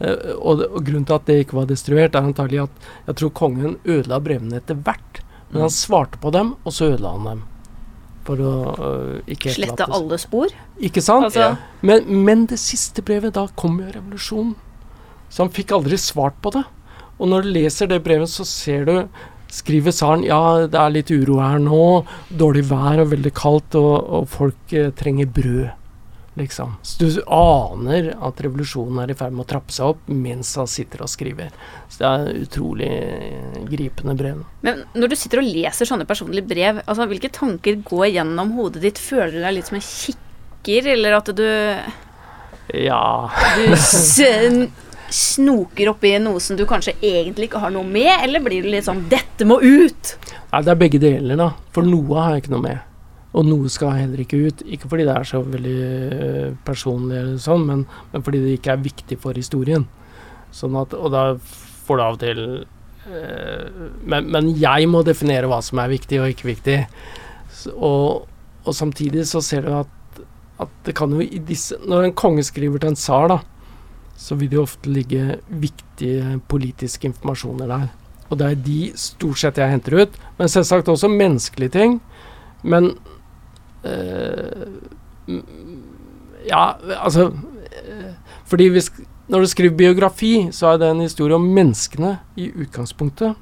[0.00, 3.36] Eh, og, og grunnen til at det ikke var destruert, er antagelig at jeg tror
[3.42, 5.22] kongen ødela brevene etter hvert.
[5.50, 7.46] Men han svarte på dem, og så ødela han dem.
[8.26, 10.52] For å uh, ikke Slette alle spor.
[10.78, 11.30] Ikke sant?
[11.30, 11.54] Altså, Ja.
[11.82, 14.54] Men, men det siste brevet, da kom jo revolusjonen.
[15.30, 16.62] Så han fikk aldri svart på det.
[17.20, 18.94] Og når du leser det brevet, så ser du
[19.50, 21.82] Skriver tsaren ja, det er litt uro her nå,
[22.30, 25.70] dårlig vær og veldig kaldt, og, og folk eh, trenger brød,
[26.38, 26.76] liksom.
[26.86, 30.70] Så du aner at revolusjonen er i ferd med å trappe seg opp mens han
[30.70, 31.50] sitter og skriver.
[31.90, 34.44] Så det er utrolig eh, gripende brev.
[34.66, 38.84] Men når du sitter og leser sånne personlige brev, altså hvilke tanker går gjennom hodet
[38.86, 39.02] ditt?
[39.02, 41.48] Føler du deg litt som en kikker, eller at du,
[42.86, 43.02] Ja
[43.58, 43.66] du
[45.14, 48.86] snoker oppi noe som du kanskje egentlig ikke har noe med, eller blir det litt
[48.88, 50.14] sånn 'Dette må ut'?
[50.52, 51.50] Nei, det er begge deler, da.
[51.74, 52.86] For noe har jeg ikke noe med.
[53.30, 54.64] Og noe skal heller ikke ut.
[54.66, 58.74] Ikke fordi det er så veldig øh, personlig, eller sånn, men, men fordi det ikke
[58.74, 59.86] er viktig for historien.
[60.54, 61.24] Sånn at, og da
[61.86, 62.42] får du av og til
[63.06, 66.76] øh, men, men jeg må definere hva som er viktig og ikke viktig.
[67.76, 68.26] Og,
[68.66, 70.20] og samtidig så ser du at,
[70.60, 73.38] at det kan jo i disse Når en konge skriver til en tsar, da,
[74.20, 77.86] så vil det ofte ligge viktige politiske informasjoner der.
[78.30, 80.18] Og det er de stort sett jeg henter ut.
[80.38, 81.96] Men selvsagt også menneskelige ting.
[82.62, 82.92] Men
[85.26, 85.42] mm,
[86.48, 87.30] Ja, altså
[87.88, 88.12] øh,
[88.44, 88.90] Fordi hvis,
[89.28, 93.36] når du skriver biografi, så er det en historie om menneskene i utgangspunktet.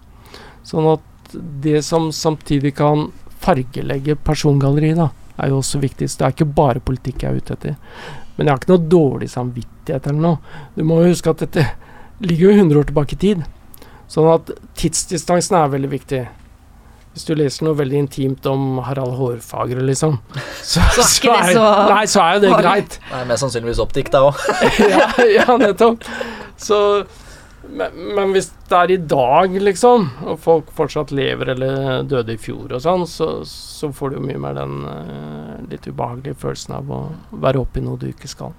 [0.67, 3.09] Sånn at det som samtidig kan
[3.41, 6.11] fargelegge persongalleriet, da, er jo også viktig.
[6.11, 7.79] Så det er ikke bare politikk jeg er ute etter.
[8.39, 10.59] Men jeg har ikke noe dårlig samvittighet eller noe.
[10.77, 11.67] Du må jo huske at dette
[12.23, 13.47] ligger jo 100 år tilbake i tid.
[14.09, 16.23] Sånn at tidsdistansen er veldig viktig.
[17.13, 20.21] Hvis du leser noe veldig intimt om Harald Hårfagre, liksom,
[20.63, 22.99] så, Så er ikke det så Nei, så er jo det greit.
[23.11, 24.45] Nei, mest sannsynligvis oppdikta òg.
[24.95, 26.07] ja, ja, nettopp.
[26.63, 26.79] Så
[27.67, 32.41] men, men hvis det er i dag, liksom, og folk fortsatt lever eller døde i
[32.41, 36.77] fjor og sånn, så, så får du jo mye mer den uh, litt ubehagelige følelsen
[36.79, 37.01] av å
[37.35, 38.55] være oppi noe du ikke skal.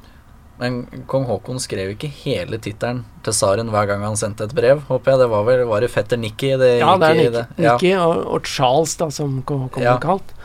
[0.60, 4.82] Men kong Haakon skrev ikke hele tittelen til tsaren hver gang han sendte et brev,
[4.90, 5.22] håper jeg.
[5.22, 7.78] Det var vel var det fetter Nikki det Ja, det er Nikki, Ja.
[7.78, 9.96] Nikki og, og Charles, da, som kong Haakon Ja.
[10.04, 10.36] kalt.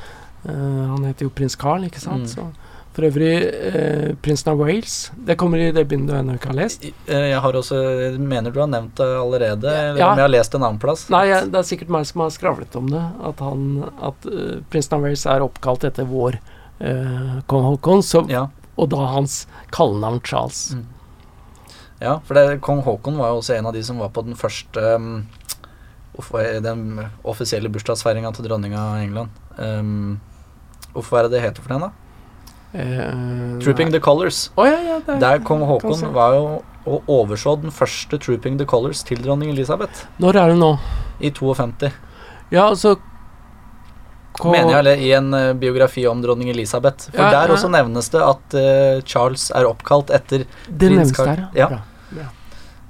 [0.46, 0.52] Uh,
[0.94, 2.28] han heter jo prins Carl, ikke sant.
[2.28, 2.30] Mm.
[2.30, 2.46] Så,
[2.94, 3.30] for øvrig,
[3.74, 5.10] eh, prinsen av Wales.
[5.26, 6.84] Det kommer i det bindet du ennå ikke har lest.
[7.08, 10.10] Eh, Jeg har også Mener du har nevnt det allerede, eller Ja.
[10.12, 11.08] om jeg har lest en annen plass?
[11.10, 13.02] Nei, jeg, det er sikkert meg som har skravlet om det.
[13.24, 16.38] At, han, at uh, prinsen av Wales er oppkalt etter vår
[16.80, 18.46] uh, kong Haakon, Ja.
[18.76, 20.74] og da hans kallenavn Charles.
[20.74, 20.84] Mm.
[22.00, 24.34] Ja, for det, kong Haakon var jo også en av de som var på den
[24.36, 25.26] første um,
[26.62, 29.30] Den offisielle bursdagsfeiringa til dronninga av England.
[29.58, 30.20] Um,
[30.94, 31.90] Hvorfor er det det heter for den, da?
[32.74, 34.50] Eh, Trooping the Colors.
[34.56, 38.58] Oh, ja, ja, det er- Der kong Haakon var jo og overså den første Trooping
[38.58, 40.78] the Colors til dronning Elisabeth Når er det nå?
[41.20, 41.92] i 52.
[42.50, 42.96] Ja, altså
[44.44, 47.06] Mener jeg, eller i en uh, biografi om dronning Elisabeth.
[47.14, 51.48] For Ja, der også nevnes det at uh, Charles er oppkalt etter Det nevnes der,
[51.54, 51.68] Ja.
[52.16, 52.26] ja.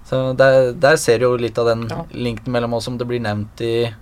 [0.05, 3.21] Så der, der ser du jo litt av den linken mellom oss som det blir
[3.21, 3.95] nevnt i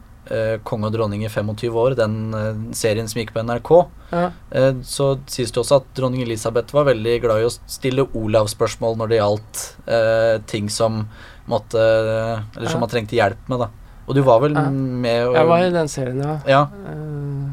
[0.64, 3.70] Konge og dronning i 25 år, den eh, serien som gikk på NRK.
[4.12, 4.30] Ja.
[4.54, 8.96] Eh, så sies det også at dronning Elisabeth var veldig glad i å stille Olav-spørsmål
[9.00, 11.06] når det gjaldt eh, ting som
[11.50, 12.80] måtte Eller som Ja.
[12.84, 13.68] man trengte hjelp med, da.
[14.06, 14.68] Og du var vel Ja.
[14.70, 16.38] med og Jeg var i den serien, ja.
[16.46, 16.62] Ja.
[16.86, 17.48] Eh,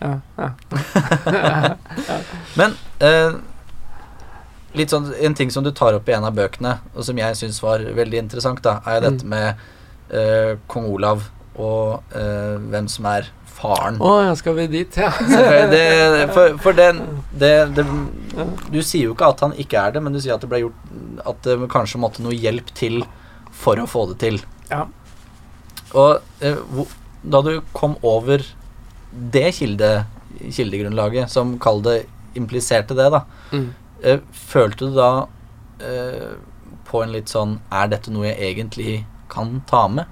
[0.00, 1.74] ja, ja.
[2.58, 3.36] Men eh,
[4.74, 7.36] litt sånn En ting som du tar opp i en av bøkene, og som jeg
[7.38, 9.30] syns var veldig interessant, da, er jo dette Mm.
[9.30, 9.54] med
[10.14, 11.22] eh, kong Olav
[11.56, 14.00] og uh, hvem som er faren.
[14.02, 15.12] Å ja, skal vi dit, ja.
[15.74, 15.84] Det,
[16.34, 16.88] for for det,
[17.38, 17.84] det, det
[18.74, 20.58] Du sier jo ikke at han ikke er det, men du sier at det ble
[20.64, 23.04] gjort At det kanskje måtte noe hjelp til
[23.54, 24.40] for å få det til.
[24.72, 24.80] Ja.
[25.94, 26.82] Og uh,
[27.22, 28.42] da du kom over
[29.32, 29.92] det kilde,
[30.42, 32.00] kildegrunnlaget, som kall det
[32.34, 33.22] impliserte det, da,
[33.54, 33.68] Mm.
[34.02, 35.12] uh, følte du da
[36.88, 38.92] på en litt sånn Er dette noe jeg egentlig
[39.32, 40.06] kan ta med?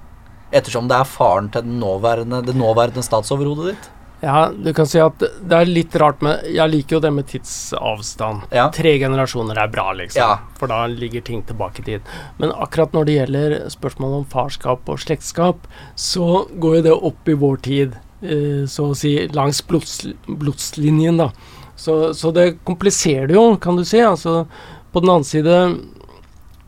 [0.53, 3.89] Ettersom det er faren til den nåværende, det nåværende statsoverhodet ditt?
[4.23, 7.25] Ja, du kan si at det er litt rart med Jeg liker jo det med
[7.27, 8.45] tidsavstand.
[8.55, 8.69] Ja.
[8.71, 10.21] Tre generasjoner er bra, liksom.
[10.21, 10.53] Ja.
[10.59, 12.13] For da ligger ting tilbake i tid.
[12.39, 15.67] Men akkurat når det gjelder spørsmål om farskap og slektskap,
[15.99, 17.97] så går jo det opp i vår tid.
[18.23, 21.31] eh, så å si langs blods, blodslinjen, da.
[21.75, 23.99] Så, så det kompliserer det jo, kan du si.
[23.99, 24.45] Altså,
[24.93, 25.57] på den annen side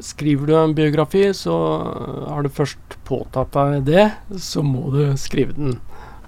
[0.03, 1.53] Skriver du en biografi, så
[2.27, 4.07] har du først påtatt deg det,
[4.41, 5.77] så må du skrive den.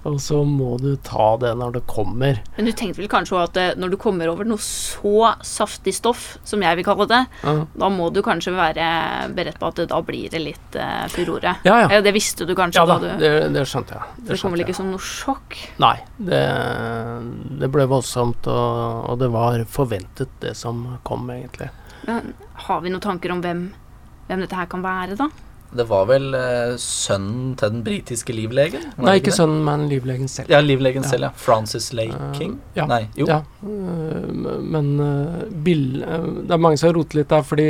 [0.06, 2.38] Og så må du ta det når det kommer.
[2.56, 6.36] Men du tenkte vel kanskje at eh, når du kommer over noe så saftig stoff,
[6.46, 7.54] som jeg vil kalle det, Ja.
[7.82, 8.86] da må du kanskje være
[9.36, 11.56] beredt på at det, da blir det litt uh, furore.
[11.66, 12.00] Ja, ja.
[12.04, 14.24] Det visste du kanskje Ja da, da du det, det skjønte jeg.
[14.30, 15.58] Det kom vel ikke som noe sjokk?
[15.82, 15.96] Nei,
[16.30, 16.40] det,
[17.60, 21.68] det ble voldsomt, og, og det var forventet, det som kom, egentlig.
[22.06, 22.32] Men
[22.68, 23.66] har vi noen tanker om hvem,
[24.30, 25.28] hvem dette her kan være, da?
[25.76, 28.86] Det var vel eh, sønnen til den britiske livlegen?
[28.96, 29.34] Nei, ikke det?
[29.36, 30.48] sønnen, men livlegen selv.
[30.48, 31.08] Ja, livlegen Ja.
[31.10, 31.30] selv, ja.
[31.36, 32.58] Francis Lake Eh, King?
[32.74, 32.86] ja.
[32.86, 33.26] Nei, jo.
[33.28, 37.66] Ja, Uh, men uh, bill, øh, det er mange som har rotet litt der, fordi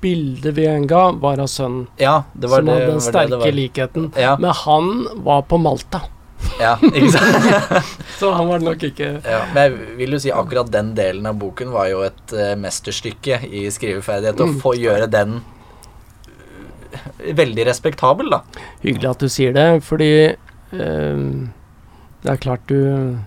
[0.00, 1.86] bildet vi en ga, var av sønnen.
[2.00, 4.10] Ja, det var som det, hadde den det sterke det likheten.
[4.18, 4.90] Ja, Men han
[5.24, 6.00] var på Malta,
[6.60, 7.86] ja, ikke sant?
[8.20, 11.38] så han var nok ikke Ja, men jeg vil jo si akkurat den delen av
[11.40, 14.40] boken var jo et eh, mesterstykke i skriveferdighet.
[14.40, 14.58] Å Mm.
[14.62, 15.55] få gjøre den eh,
[17.38, 18.42] veldig respektabel, da.
[18.82, 21.24] hyggelig at du sier det, fordi eh,
[22.22, 23.18] det er klart du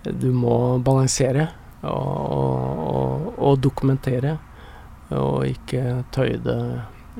[0.00, 1.50] Du må balansere
[1.82, 4.38] og, og, og dokumentere,
[5.12, 6.60] og ikke tøye det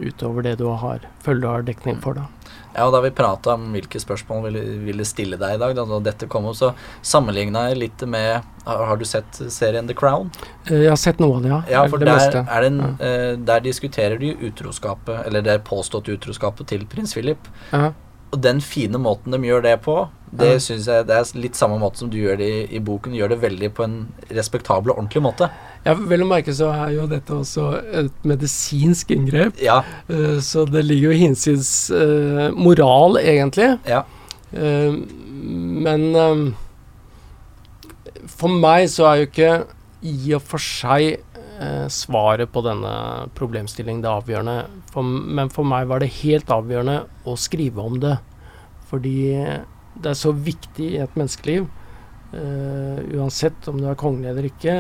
[0.00, 2.39] utover det du har, føler du har dekning for, da.
[2.74, 5.98] Ja, og Da vi prata om hvilke spørsmål vi ville stille deg i dag, da,
[6.04, 10.30] dette kom opp, så sammenligna jeg litt med Har, du sett serien The Crown?
[10.68, 11.60] Eh, Jeg har sett noe av det, ja.
[11.70, 13.34] Ja, for det der, er det en, ja.
[13.50, 17.48] der diskuterer de utroskapet, eller det påståtte utroskapet til prins Philip.
[17.72, 17.92] Ja.
[18.30, 19.96] Og den fine måten de gjør det på,
[20.30, 20.58] det Ja.
[20.62, 23.12] synes jeg det er litt samme måte som du gjør det i, i boken.
[23.16, 23.96] Gjør det veldig på en
[24.30, 25.48] respektabel og ordentlig måte.
[25.86, 27.70] Ja, vel å merke så er jo dette også
[28.02, 33.78] et medisinsk inngrep, Ja, Uh, så det ligger jo hinsides uh, moral, egentlig.
[33.88, 34.04] ja.
[34.50, 34.98] Uh,
[35.80, 36.10] men
[38.28, 39.52] for meg så er jo ikke
[40.04, 41.22] i og for seg
[41.92, 42.92] svaret på denne
[43.36, 44.56] problemstillingen det avgjørende.
[44.92, 48.14] For, men for meg var det helt avgjørende å skrive om det.
[48.90, 49.16] Fordi
[50.00, 51.68] det er så viktig i et menneskeliv,
[52.36, 54.76] eh, uansett om du er kongelig eller ikke,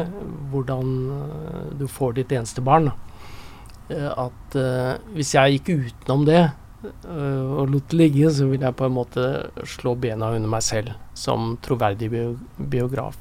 [0.52, 2.90] hvordan uh, du får ditt eneste barn.
[3.90, 4.58] Eh, at
[5.14, 6.48] hvis jeg gikk utenom det,
[6.80, 9.24] og lot det ligge, så ville jeg på en måte
[9.68, 13.18] slå bena under meg selv som troverdig bio biograf.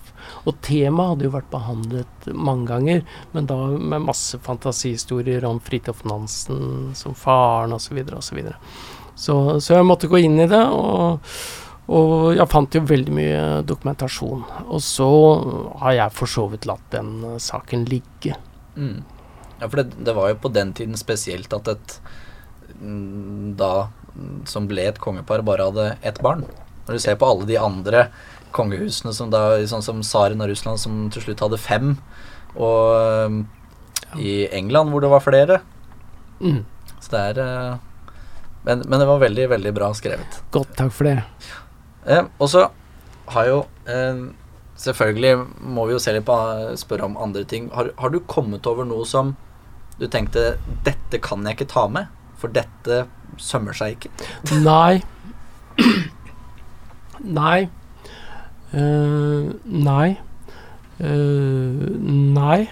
[0.47, 3.01] Og temaet hadde jo vært behandlet mange ganger,
[3.33, 7.99] men da med masse fantasihistorier om Fridtjof Nansen som faren osv.
[8.15, 8.39] osv.
[9.19, 11.19] Så, så jeg måtte gå inn i det, og,
[11.89, 14.43] og jeg fant jo veldig mye dokumentasjon.
[14.69, 15.09] Og så
[15.81, 18.35] har jeg for så vidt latt den øh, saken ligge.
[18.75, 19.01] Mm.
[19.59, 21.95] Ja, for det, det var jo på den tiden spesielt at et
[22.79, 26.45] mm, da mm, som ble et kongepar, bare hadde ett barn.
[26.85, 28.07] Når du ser på alle de andre
[28.55, 31.95] kongehusene, som da, sånn som tsaren av Russland, som til slutt hadde fem,
[32.57, 33.43] og
[34.17, 35.59] i England hvor det var flere.
[36.39, 36.63] Mm.
[36.99, 37.75] Så det er eh,
[38.63, 40.41] men, men det var veldig, veldig bra skrevet.
[40.51, 41.17] Godt, takk for det.
[42.09, 42.67] Eh, og så
[43.33, 43.57] har jo
[43.89, 44.29] eh,
[44.79, 45.33] Selvfølgelig
[45.75, 46.35] må vi jo se litt på
[46.79, 47.65] spørre om andre ting.
[47.75, 49.33] Har, har du kommet over noe som
[49.99, 50.53] du tenkte
[50.85, 52.07] Dette kan jeg ikke ta med,
[52.39, 53.01] for dette
[53.43, 54.13] sømmer seg ikke?
[54.63, 55.01] Nei.
[57.19, 57.67] Nei.
[58.71, 60.15] Uh, nei.
[60.99, 61.87] Uh,
[62.39, 62.69] nei.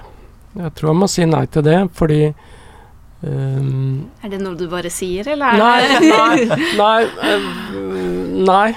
[0.58, 2.22] Jeg tror jeg må si nei til det, fordi
[3.22, 7.50] um, Er det noe du bare sier, eller Nei, nei, nei, uh,
[8.48, 8.70] nei.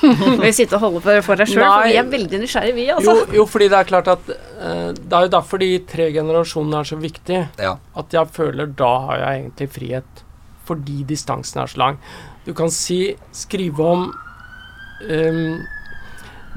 [0.40, 1.64] Vil sitter sitte og holde for, for deg sjøl?
[1.64, 3.16] For vi er veldig nysgjerrige, vi, altså.
[3.36, 6.90] jo, fordi det er klart at uh, Det er jo derfor de tre generasjonene er
[6.90, 7.44] så viktige.
[7.60, 7.76] Ja.
[8.00, 10.24] At jeg føler da har jeg egentlig frihet.
[10.70, 12.00] Fordi distansen er så lang.
[12.46, 15.60] Du kan si Skrive om um,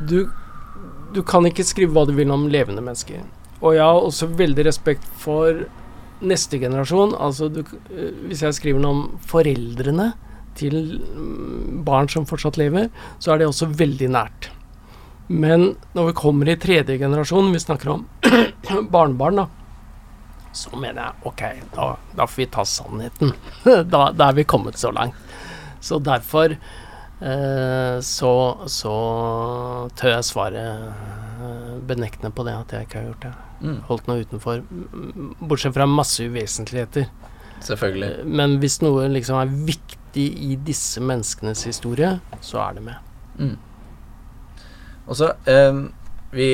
[0.10, 0.18] du,
[1.14, 3.24] du kan ikke skrive hva du vil om levende mennesker.
[3.64, 5.66] Og jeg har også veldig respekt for
[6.24, 7.16] neste generasjon.
[7.20, 10.12] Altså du, eh, hvis jeg skriver noe om foreldrene
[10.60, 12.90] til mm, barn som fortsatt lever,
[13.20, 14.50] så er det også veldig nært.
[15.30, 18.06] Men når vi kommer i tredje generasjon, vi snakker om
[18.94, 19.48] barnebarn, da,
[20.54, 21.86] så mener jeg ok, da,
[22.20, 23.32] da får vi ta sannheten.
[23.94, 25.16] da, da er vi kommet så langt.
[25.84, 28.34] Så derfor eh, så,
[28.72, 28.94] så
[29.98, 33.34] tør jeg svare eh, benektende på det at jeg ikke har gjort det.
[33.64, 34.62] Mm, Holdt noe utenfor.
[34.70, 37.08] mm, Bortsett fra masse uvesentligheter.
[37.64, 38.12] selvfølgelig.
[38.20, 42.96] Eh, Men hvis noe liksom er viktig i disse menneskenes historie, så er det med.
[43.40, 43.58] Mm.
[45.08, 45.80] Og så eh,
[46.34, 46.48] Vi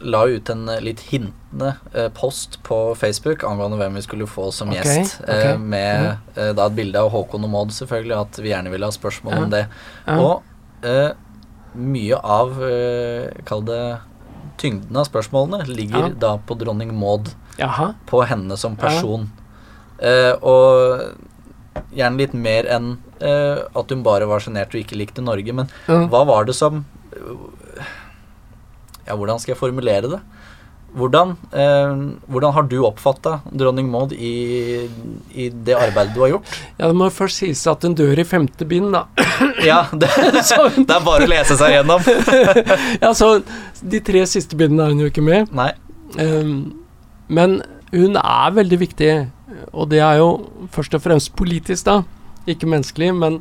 [0.00, 4.46] la ut en eh, litt hintende eh, post på Facebook angående hvem vi skulle få
[4.54, 5.18] som okay, gjest.
[5.20, 8.70] ok, Eh, med eh, da et bilde av Håkon og Maud, selvfølgelig, at vi gjerne
[8.72, 9.42] ville ha spørsmål Ja.
[9.44, 9.64] om det.
[10.06, 10.16] Ja.
[10.18, 11.10] Og eh,
[11.76, 12.56] mye av
[13.46, 13.82] Kall det
[14.60, 16.14] tyngden av spørsmålene ligger Ja.
[16.24, 17.30] da på dronning Maud.
[17.58, 17.92] Jaha.
[18.06, 19.28] På henne som person.
[20.00, 21.12] Eh, og
[21.94, 25.70] gjerne litt mer enn uh, at hun bare var sjenert og ikke likte Norge, men
[25.88, 26.04] Ja.
[26.10, 26.84] hva var det som
[29.06, 30.20] Ja, hvordan skal jeg formulere det?
[30.90, 34.88] Hvordan, uh, hvordan har du oppfatta dronning Maud i,
[35.38, 36.50] i det arbeidet du har gjort?
[36.80, 39.04] Ja, det må først sies at hun dør i femte bind, da.
[39.70, 40.10] Ja, det,
[40.88, 42.02] det er bare å lese seg gjennom.
[43.04, 43.36] ja, så
[43.82, 45.50] de tre siste bindene er hun jo ikke med.
[45.54, 45.70] Nei.
[46.18, 46.56] Um,
[47.30, 47.60] men
[47.94, 49.12] hun er veldig viktig,
[49.72, 50.30] og det er jo
[50.74, 52.02] først og fremst politisk, da.
[52.50, 53.40] Ikke menneskelig, men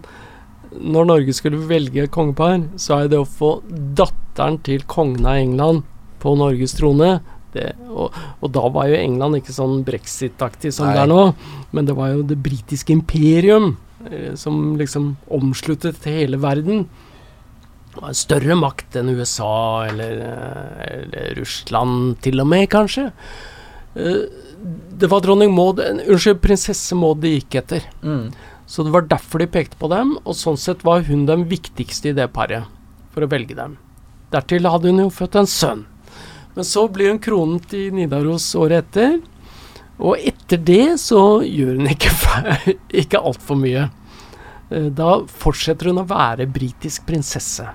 [0.70, 3.60] når Norge skulle velge kongepar, så er det å få
[3.98, 5.86] datteren til kongen av England
[6.22, 7.20] på Norges trone
[7.54, 11.32] det, og, og da var jo England ikke sånn brexit-aktig som det er nå,
[11.74, 13.72] men det var jo det britiske imperium
[14.06, 16.86] eh, som liksom omsluttet hele verden.
[17.90, 23.10] Det var en større makt enn USA eller, eh, eller Russland til og med, kanskje.
[23.98, 24.22] Eh,
[25.00, 27.86] Det var dronning Maud Unnskyld, prinsesse Maud de gikk etter.
[28.04, 28.32] Mm.
[28.70, 32.12] Så det var derfor de pekte på dem, og sånn sett var hun den viktigste
[32.12, 32.68] i det paret,
[33.14, 33.78] for å velge dem.
[34.34, 35.86] Dertil hadde hun jo født en sønn.
[36.56, 39.20] Men så blir hun kronet i Nidaros året etter,
[40.00, 42.12] og etter det så gjør hun ikke,
[43.02, 43.88] ikke altfor mye.
[44.70, 47.66] Eh, Da fortsetter hun å være britisk prinsesse.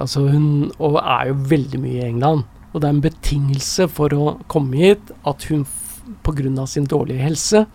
[0.00, 2.46] Altså hun og er jo veldig mye i England.
[2.72, 5.66] Og det er en betingelse for å komme hit at hun
[6.24, 6.66] pga.
[6.66, 7.66] sin dårlige helse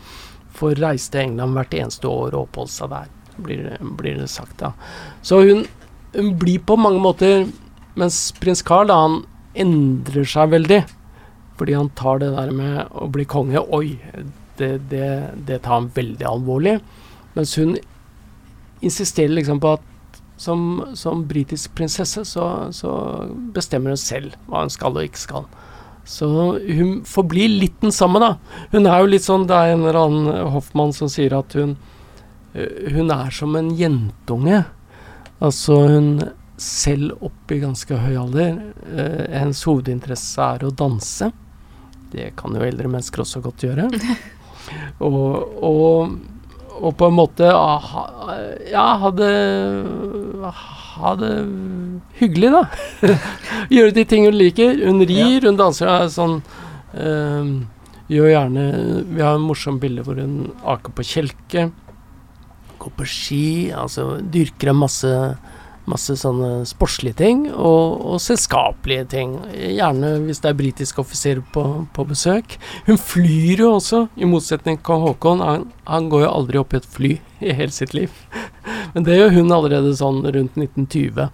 [0.57, 4.57] får reise til England hvert eneste år og oppholde seg der, blir, blir det sagt
[4.60, 4.73] da.
[5.21, 5.65] Så hun,
[6.15, 7.47] hun blir på mange måter
[7.97, 9.23] Mens prins Carl da, han
[9.57, 10.83] endrer seg veldig.
[11.57, 13.97] Fordi han tar det der med å bli konge Oi,
[14.60, 15.07] det, det,
[15.47, 16.75] det tar han veldig alvorlig.
[17.33, 17.73] Mens hun
[18.86, 19.87] insisterer liksom på at
[20.38, 22.45] som, som britisk prinsesse så,
[22.76, 22.91] så
[23.56, 25.47] bestemmer hun selv hva hun skal og ikke skal.
[26.08, 26.28] Så
[26.63, 28.36] hun forblir litt den samme, da.
[28.71, 31.73] Hun er jo litt sånn Det er en eller annen hoffmann som sier at hun
[32.56, 34.62] øh, Hun er som en jentunge.
[35.43, 36.13] Altså hun
[36.58, 38.56] selv opp i ganske høy alder
[38.88, 41.30] Eh, Hennes hovedinteresse er å danse.
[42.12, 43.89] Det kan jo eldre mennesker også godt gjøre.
[45.08, 46.15] og, og,
[46.77, 47.87] og på en måte ah,
[48.69, 49.31] Ja, det
[50.97, 51.31] Ha det
[52.17, 52.63] hyggelig, da.
[53.75, 54.79] Gjøre de ting hun liker.
[54.87, 56.39] Hun rir, hun danser er sånn
[56.97, 57.51] øh,
[58.09, 58.63] Gjør gjerne
[59.11, 61.67] Vi har en morsom bilde hvor hun aker på kjelke.
[62.81, 63.45] Går på ski.
[63.77, 65.13] Altså dyrker en masse
[65.88, 69.38] Masse sånne sportslige ting, og, og selskapelige ting.
[69.56, 71.63] Gjerne hvis det er britiske offiserer på,
[71.95, 72.58] på besøk.
[72.89, 75.43] Hun flyr jo også, i motsetning til Haakon.
[75.47, 78.12] Han, han går jo aldri opp i et fly i hele sitt liv.
[78.93, 81.30] Men det gjør hun allerede sånn rundt 1920.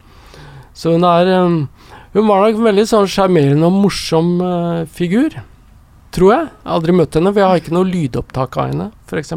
[0.74, 1.58] Så hun er um,
[2.14, 5.40] Hun var nok en veldig sånn sjarmerende og morsom uh, figur.
[6.14, 6.46] Tror jeg.
[6.46, 9.34] Jeg har aldri møtt henne, for jeg har ikke noe lydopptak av henne, f.eks.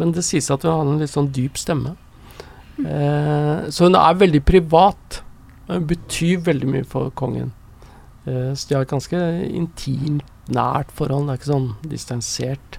[0.00, 1.92] Men det sies at hun hadde en litt sånn dyp stemme.
[2.78, 5.20] Eh, så hun er veldig privat.
[5.68, 7.52] Hun betyr veldig mye for kongen.
[8.26, 11.28] Eh, så de har et ganske intimt, nært forhold.
[11.28, 12.78] Det er ikke sånn distansert.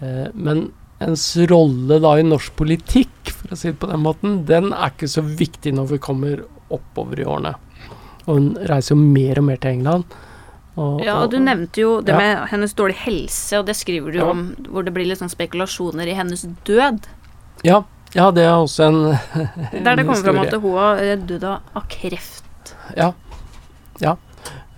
[0.00, 4.40] Eh, men hennes rolle da i norsk politikk, for å si det på den måten,
[4.48, 7.54] den er ikke så viktig når vi kommer oppover i årene.
[8.26, 10.04] Og hun reiser jo mer og mer til England.
[10.80, 12.18] Og, Ja, og du nevnte jo det Ja.
[12.18, 14.30] med hennes dårlige helse, og det skriver du Ja.
[14.30, 17.00] om, hvor det blir litt sånn spekulasjoner i hennes død.
[17.64, 17.82] ja,
[18.14, 19.00] ja, det er også en,
[19.84, 22.74] Der det kommer fram at hun har dødd av- kreft.
[22.96, 23.12] Ja.
[24.02, 24.16] ja.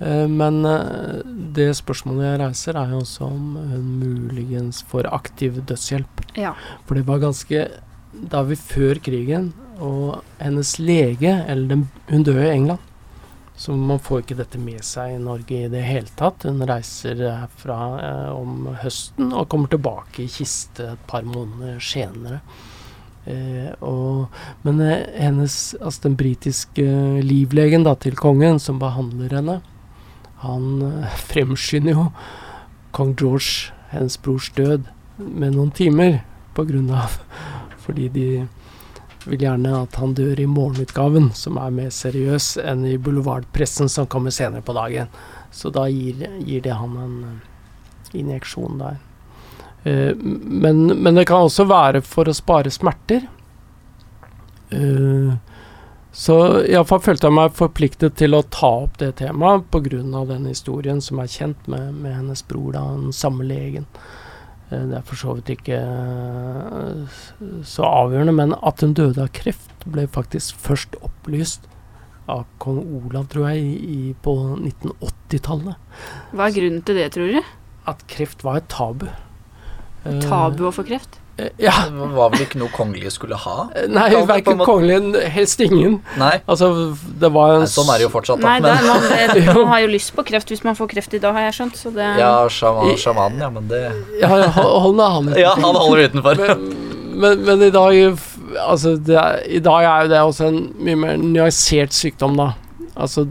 [0.01, 1.23] Eh, Men eh,
[1.57, 6.25] det spørsmålet jeg reiser, er jo også om hun muligens får aktiv dødshjelp.
[6.37, 6.55] Ja.
[6.87, 7.69] For det var ganske
[8.13, 12.79] Da vi før krigen, og hennes lege eller den, Hun døde i England.
[13.57, 16.43] Så man får ikke dette med seg i Norge i det hele tatt.
[16.49, 22.41] Hun reiser herfra eh, om høsten og kommer tilbake i kiste et par måneder senere.
[23.27, 24.33] Eh, og,
[24.67, 26.87] men eh, hennes, altså den britiske
[27.23, 29.61] livlegen da, til kongen, som behandler henne,
[30.43, 32.09] han eh, fremskynder jo
[32.93, 34.91] kong George, hennes brors død,
[35.23, 36.21] med noen timer
[36.57, 37.21] på grunn av
[37.83, 38.27] Fordi de
[39.25, 44.09] vil gjerne at han dør i morgenutgaven, som er mer seriøs enn i boulevardpressen som
[44.11, 45.11] kommer senere på dagen.
[45.55, 49.01] Så da gir, gir det han en eh, injeksjon der.
[49.85, 53.27] Eh, men, men det kan også være for å spare smerter.
[54.71, 55.33] Eh,
[56.13, 56.37] så
[56.69, 60.03] iallfall følte jeg meg forpliktet til å ta opp det temaet pga.
[60.29, 63.87] den historien som er kjent med, med hennes bror, da, den samme legen.
[64.71, 65.81] Eh, Det er for så vidt ikke
[67.65, 71.67] så avgjørende, men at hun døde av kreft, ble faktisk først opplyst
[72.31, 75.75] av kong Olav, tror jeg, i, i, på 1980-tallet.
[76.31, 77.41] Hva er grunnen til det, tror du?
[77.91, 79.09] At kreft var et tabu.
[80.05, 81.19] Eh, Tabu å få kreft?
[81.39, 81.73] Eh, Ja.
[81.89, 83.69] Det var vel ikke noe kongelige skulle ha?
[83.89, 86.03] Nei, på en verken kongelige, kongelig, helst ingen.
[86.21, 86.69] Nei, Altså,
[87.23, 88.49] det var en Nei sånn er det jo fortsatt, da.
[88.49, 91.15] Nei, det, Men, man, det, man har jo lyst på kreft hvis man får kreft
[91.15, 91.77] i dag, har jeg skjønt.
[91.81, 93.83] Så det ja, sjama- sjamanen, ja, men det
[94.21, 96.37] Ja, ja, hold nå han Ja, han holder utenfor.
[96.43, 96.69] Men,
[97.23, 98.19] men, men i dag
[98.53, 102.51] Altså, det er, i dag er jo det også en mye mer nyansert sykdom, da.
[102.95, 103.25] Altså,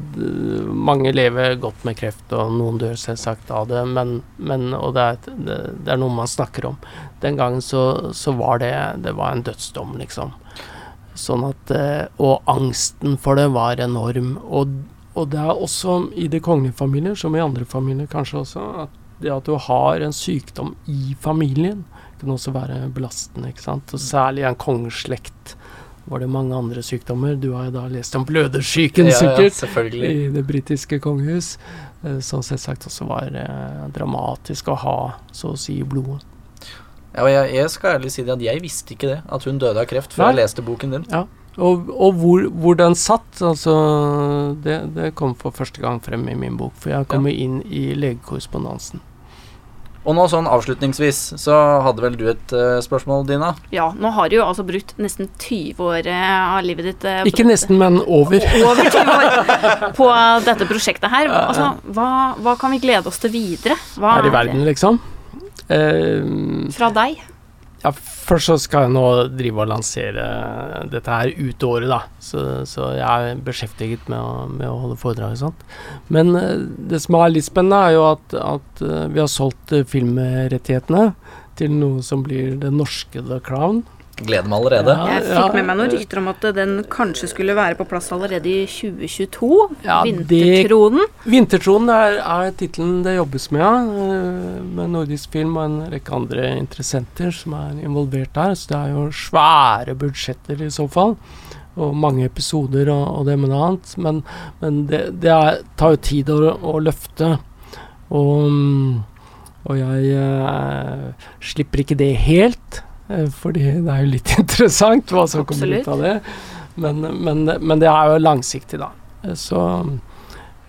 [0.74, 5.03] mange lever godt med kreft, og noen dør selvsagt av det, men, men Og det
[5.03, 6.80] er, det, det er noe man snakker om.
[7.22, 8.74] Den gangen så, så var det
[9.05, 10.34] Det var en dødsdom, liksom.
[11.14, 14.34] Sånn at eh, Og angsten for det var enorm.
[14.49, 14.74] Og,
[15.14, 18.97] og det er også i de kongelige familier, som i andre familier kanskje også, at
[19.22, 21.84] det at du har en sykdom i familien,
[22.22, 23.49] kan også være belastende.
[23.49, 23.93] ikke sant?
[23.93, 25.55] Og særlig en kongeslekt
[26.05, 27.35] var det mange andre sykdommer.
[27.35, 31.57] Du har jo da lest om blødersyken, Ja, ja, sikkert, ja, i det britiske kongehus.
[32.03, 34.97] eh, Som selvsagt også var eh, dramatisk å ha,
[35.31, 36.25] så å si, i blodet.
[37.11, 39.59] Ja, og jeg, jeg skal ærlig si det at jeg visste ikke det, at hun
[39.59, 40.33] døde av kreft, før Nei.
[40.33, 41.07] jeg leste boken din.
[41.59, 46.35] Og, og hvor, hvor den satt, altså det, det kom for første gang frem i
[46.39, 46.71] min bok.
[46.79, 47.35] For jeg kom ja.
[47.35, 49.03] inn i legekorrespondansen.
[50.01, 53.51] Og nå sånn avslutningsvis, så hadde vel du et uh, spørsmål, Dina?
[53.73, 57.21] Ja, nå har du jo altså brutt nesten 20 år uh, av livet ditt uh,
[57.29, 58.41] Ikke nesten, men over.
[58.71, 60.07] Over 20 år på
[60.47, 61.29] dette prosjektet her.
[61.29, 62.09] Altså, hva,
[62.41, 63.77] hva kan vi glede oss til videre?
[64.01, 64.97] Hva Her i er verden, liksom.
[65.69, 67.21] Fra deg?
[67.82, 70.25] Ja, først så skal jeg nå drive og lansere
[70.91, 72.01] dette her ut året, da.
[72.21, 75.63] Så, så jeg er beskjeftiget med å, med å holde foredrag og sånt.
[76.13, 76.61] Men eh,
[76.91, 81.07] det som er litt spennende, er jo at, at eh, vi har solgt eh, filmrettighetene
[81.57, 83.82] til noe som blir det norske The Crown.
[84.28, 84.95] Gleder meg allerede.
[84.97, 85.05] Ja.
[85.17, 88.45] Jeg fikk med meg noen rykter om at den kanskje skulle være på plass allerede
[88.51, 89.51] i 2022.
[89.86, 91.05] Ja, det- Vintertronen.
[91.26, 93.74] Vintertronen er, er tittelen det jobbes med, ja.
[93.82, 98.55] eh, Med Nordisk Film og en rekke andre interessenter som er involvert der.
[98.55, 101.15] Så det er jo svære budsjetter i så fall.
[101.80, 103.93] Og mange episoder og, og det med noe annet.
[103.97, 104.24] Men,
[104.59, 107.38] men det, det er, tar jo tid å, å løfte.
[108.11, 108.99] Og,
[109.69, 112.82] og jeg eh, slipper ikke det helt.
[113.12, 115.88] Eh, Fordi det er jo litt interessant hva som kommer Absolutt.
[115.88, 116.16] ut av det.
[116.82, 118.91] Men, men, men det er jo langsiktig, da.
[119.24, 119.62] Eh, Så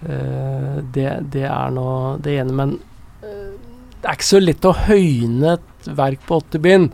[0.03, 1.88] eh, det, det er nå
[2.22, 2.57] det ene.
[2.62, 2.76] Men
[3.22, 3.51] eh,
[4.03, 6.90] det er ikke så lett å høyne et verk på åtte bind.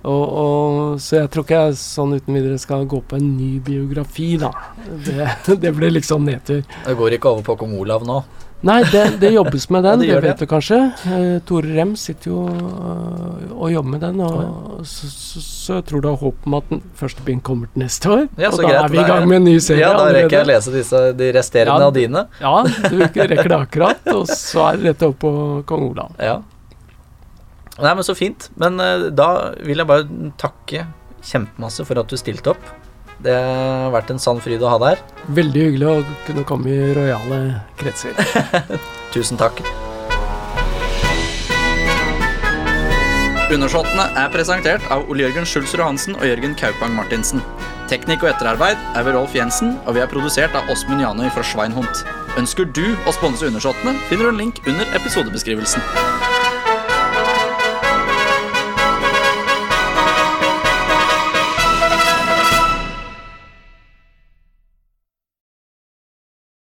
[0.00, 3.58] Og, og, så jeg tror ikke jeg sånn uten videre skal gå på en ny
[3.64, 4.48] biografi, da.
[5.04, 5.26] Det,
[5.60, 6.62] det blir liksom nedtur.
[6.86, 8.22] Det går ikke over på kong Olav nå.
[8.66, 10.28] Nei, det, det jobbes med Ja, den, det det, det.
[10.28, 10.78] vet du kanskje.
[11.08, 15.86] Eh, Tore Rem sitter jo øh, og jobber med den, og så, så, så jeg
[15.88, 18.22] tror det er håp om at den første bind kommer til neste år.
[18.36, 20.38] Ja, og da greit, er vi i gang med en ny serie Ja, da rekker
[20.38, 22.24] jeg å lese disse, de resterende Ja, av dine.
[22.40, 22.54] Ja,
[22.90, 25.34] du rekker det akkurat, og så er det rett opp på
[25.68, 26.16] kong Olav.
[26.20, 26.38] Ja.
[27.80, 28.50] Nei, men så fint.
[28.60, 29.30] Men uh, da
[29.64, 30.84] vil jeg bare takke
[31.24, 32.70] kjempemasse for at du stilte opp.
[33.20, 35.04] Det har vært en sann fryd å ha deg her.
[35.36, 37.40] Veldig hyggelig å kunne komme i rojale
[37.80, 38.16] kretser.
[39.14, 39.60] Tusen takk.
[43.50, 47.42] Undersåttene er presentert av Ole Jørgen Schulzrud Hansen og Jørgen Kaupang Martinsen.
[47.90, 51.42] Teknikk og etterarbeid er ved Rolf Jensen, og vi er produsert av Åsmund Janøy fra
[51.42, 52.04] Schweinhund.
[52.38, 56.29] Ønsker du å sponse Undersåttene, finner du en link under episodebeskrivelsen.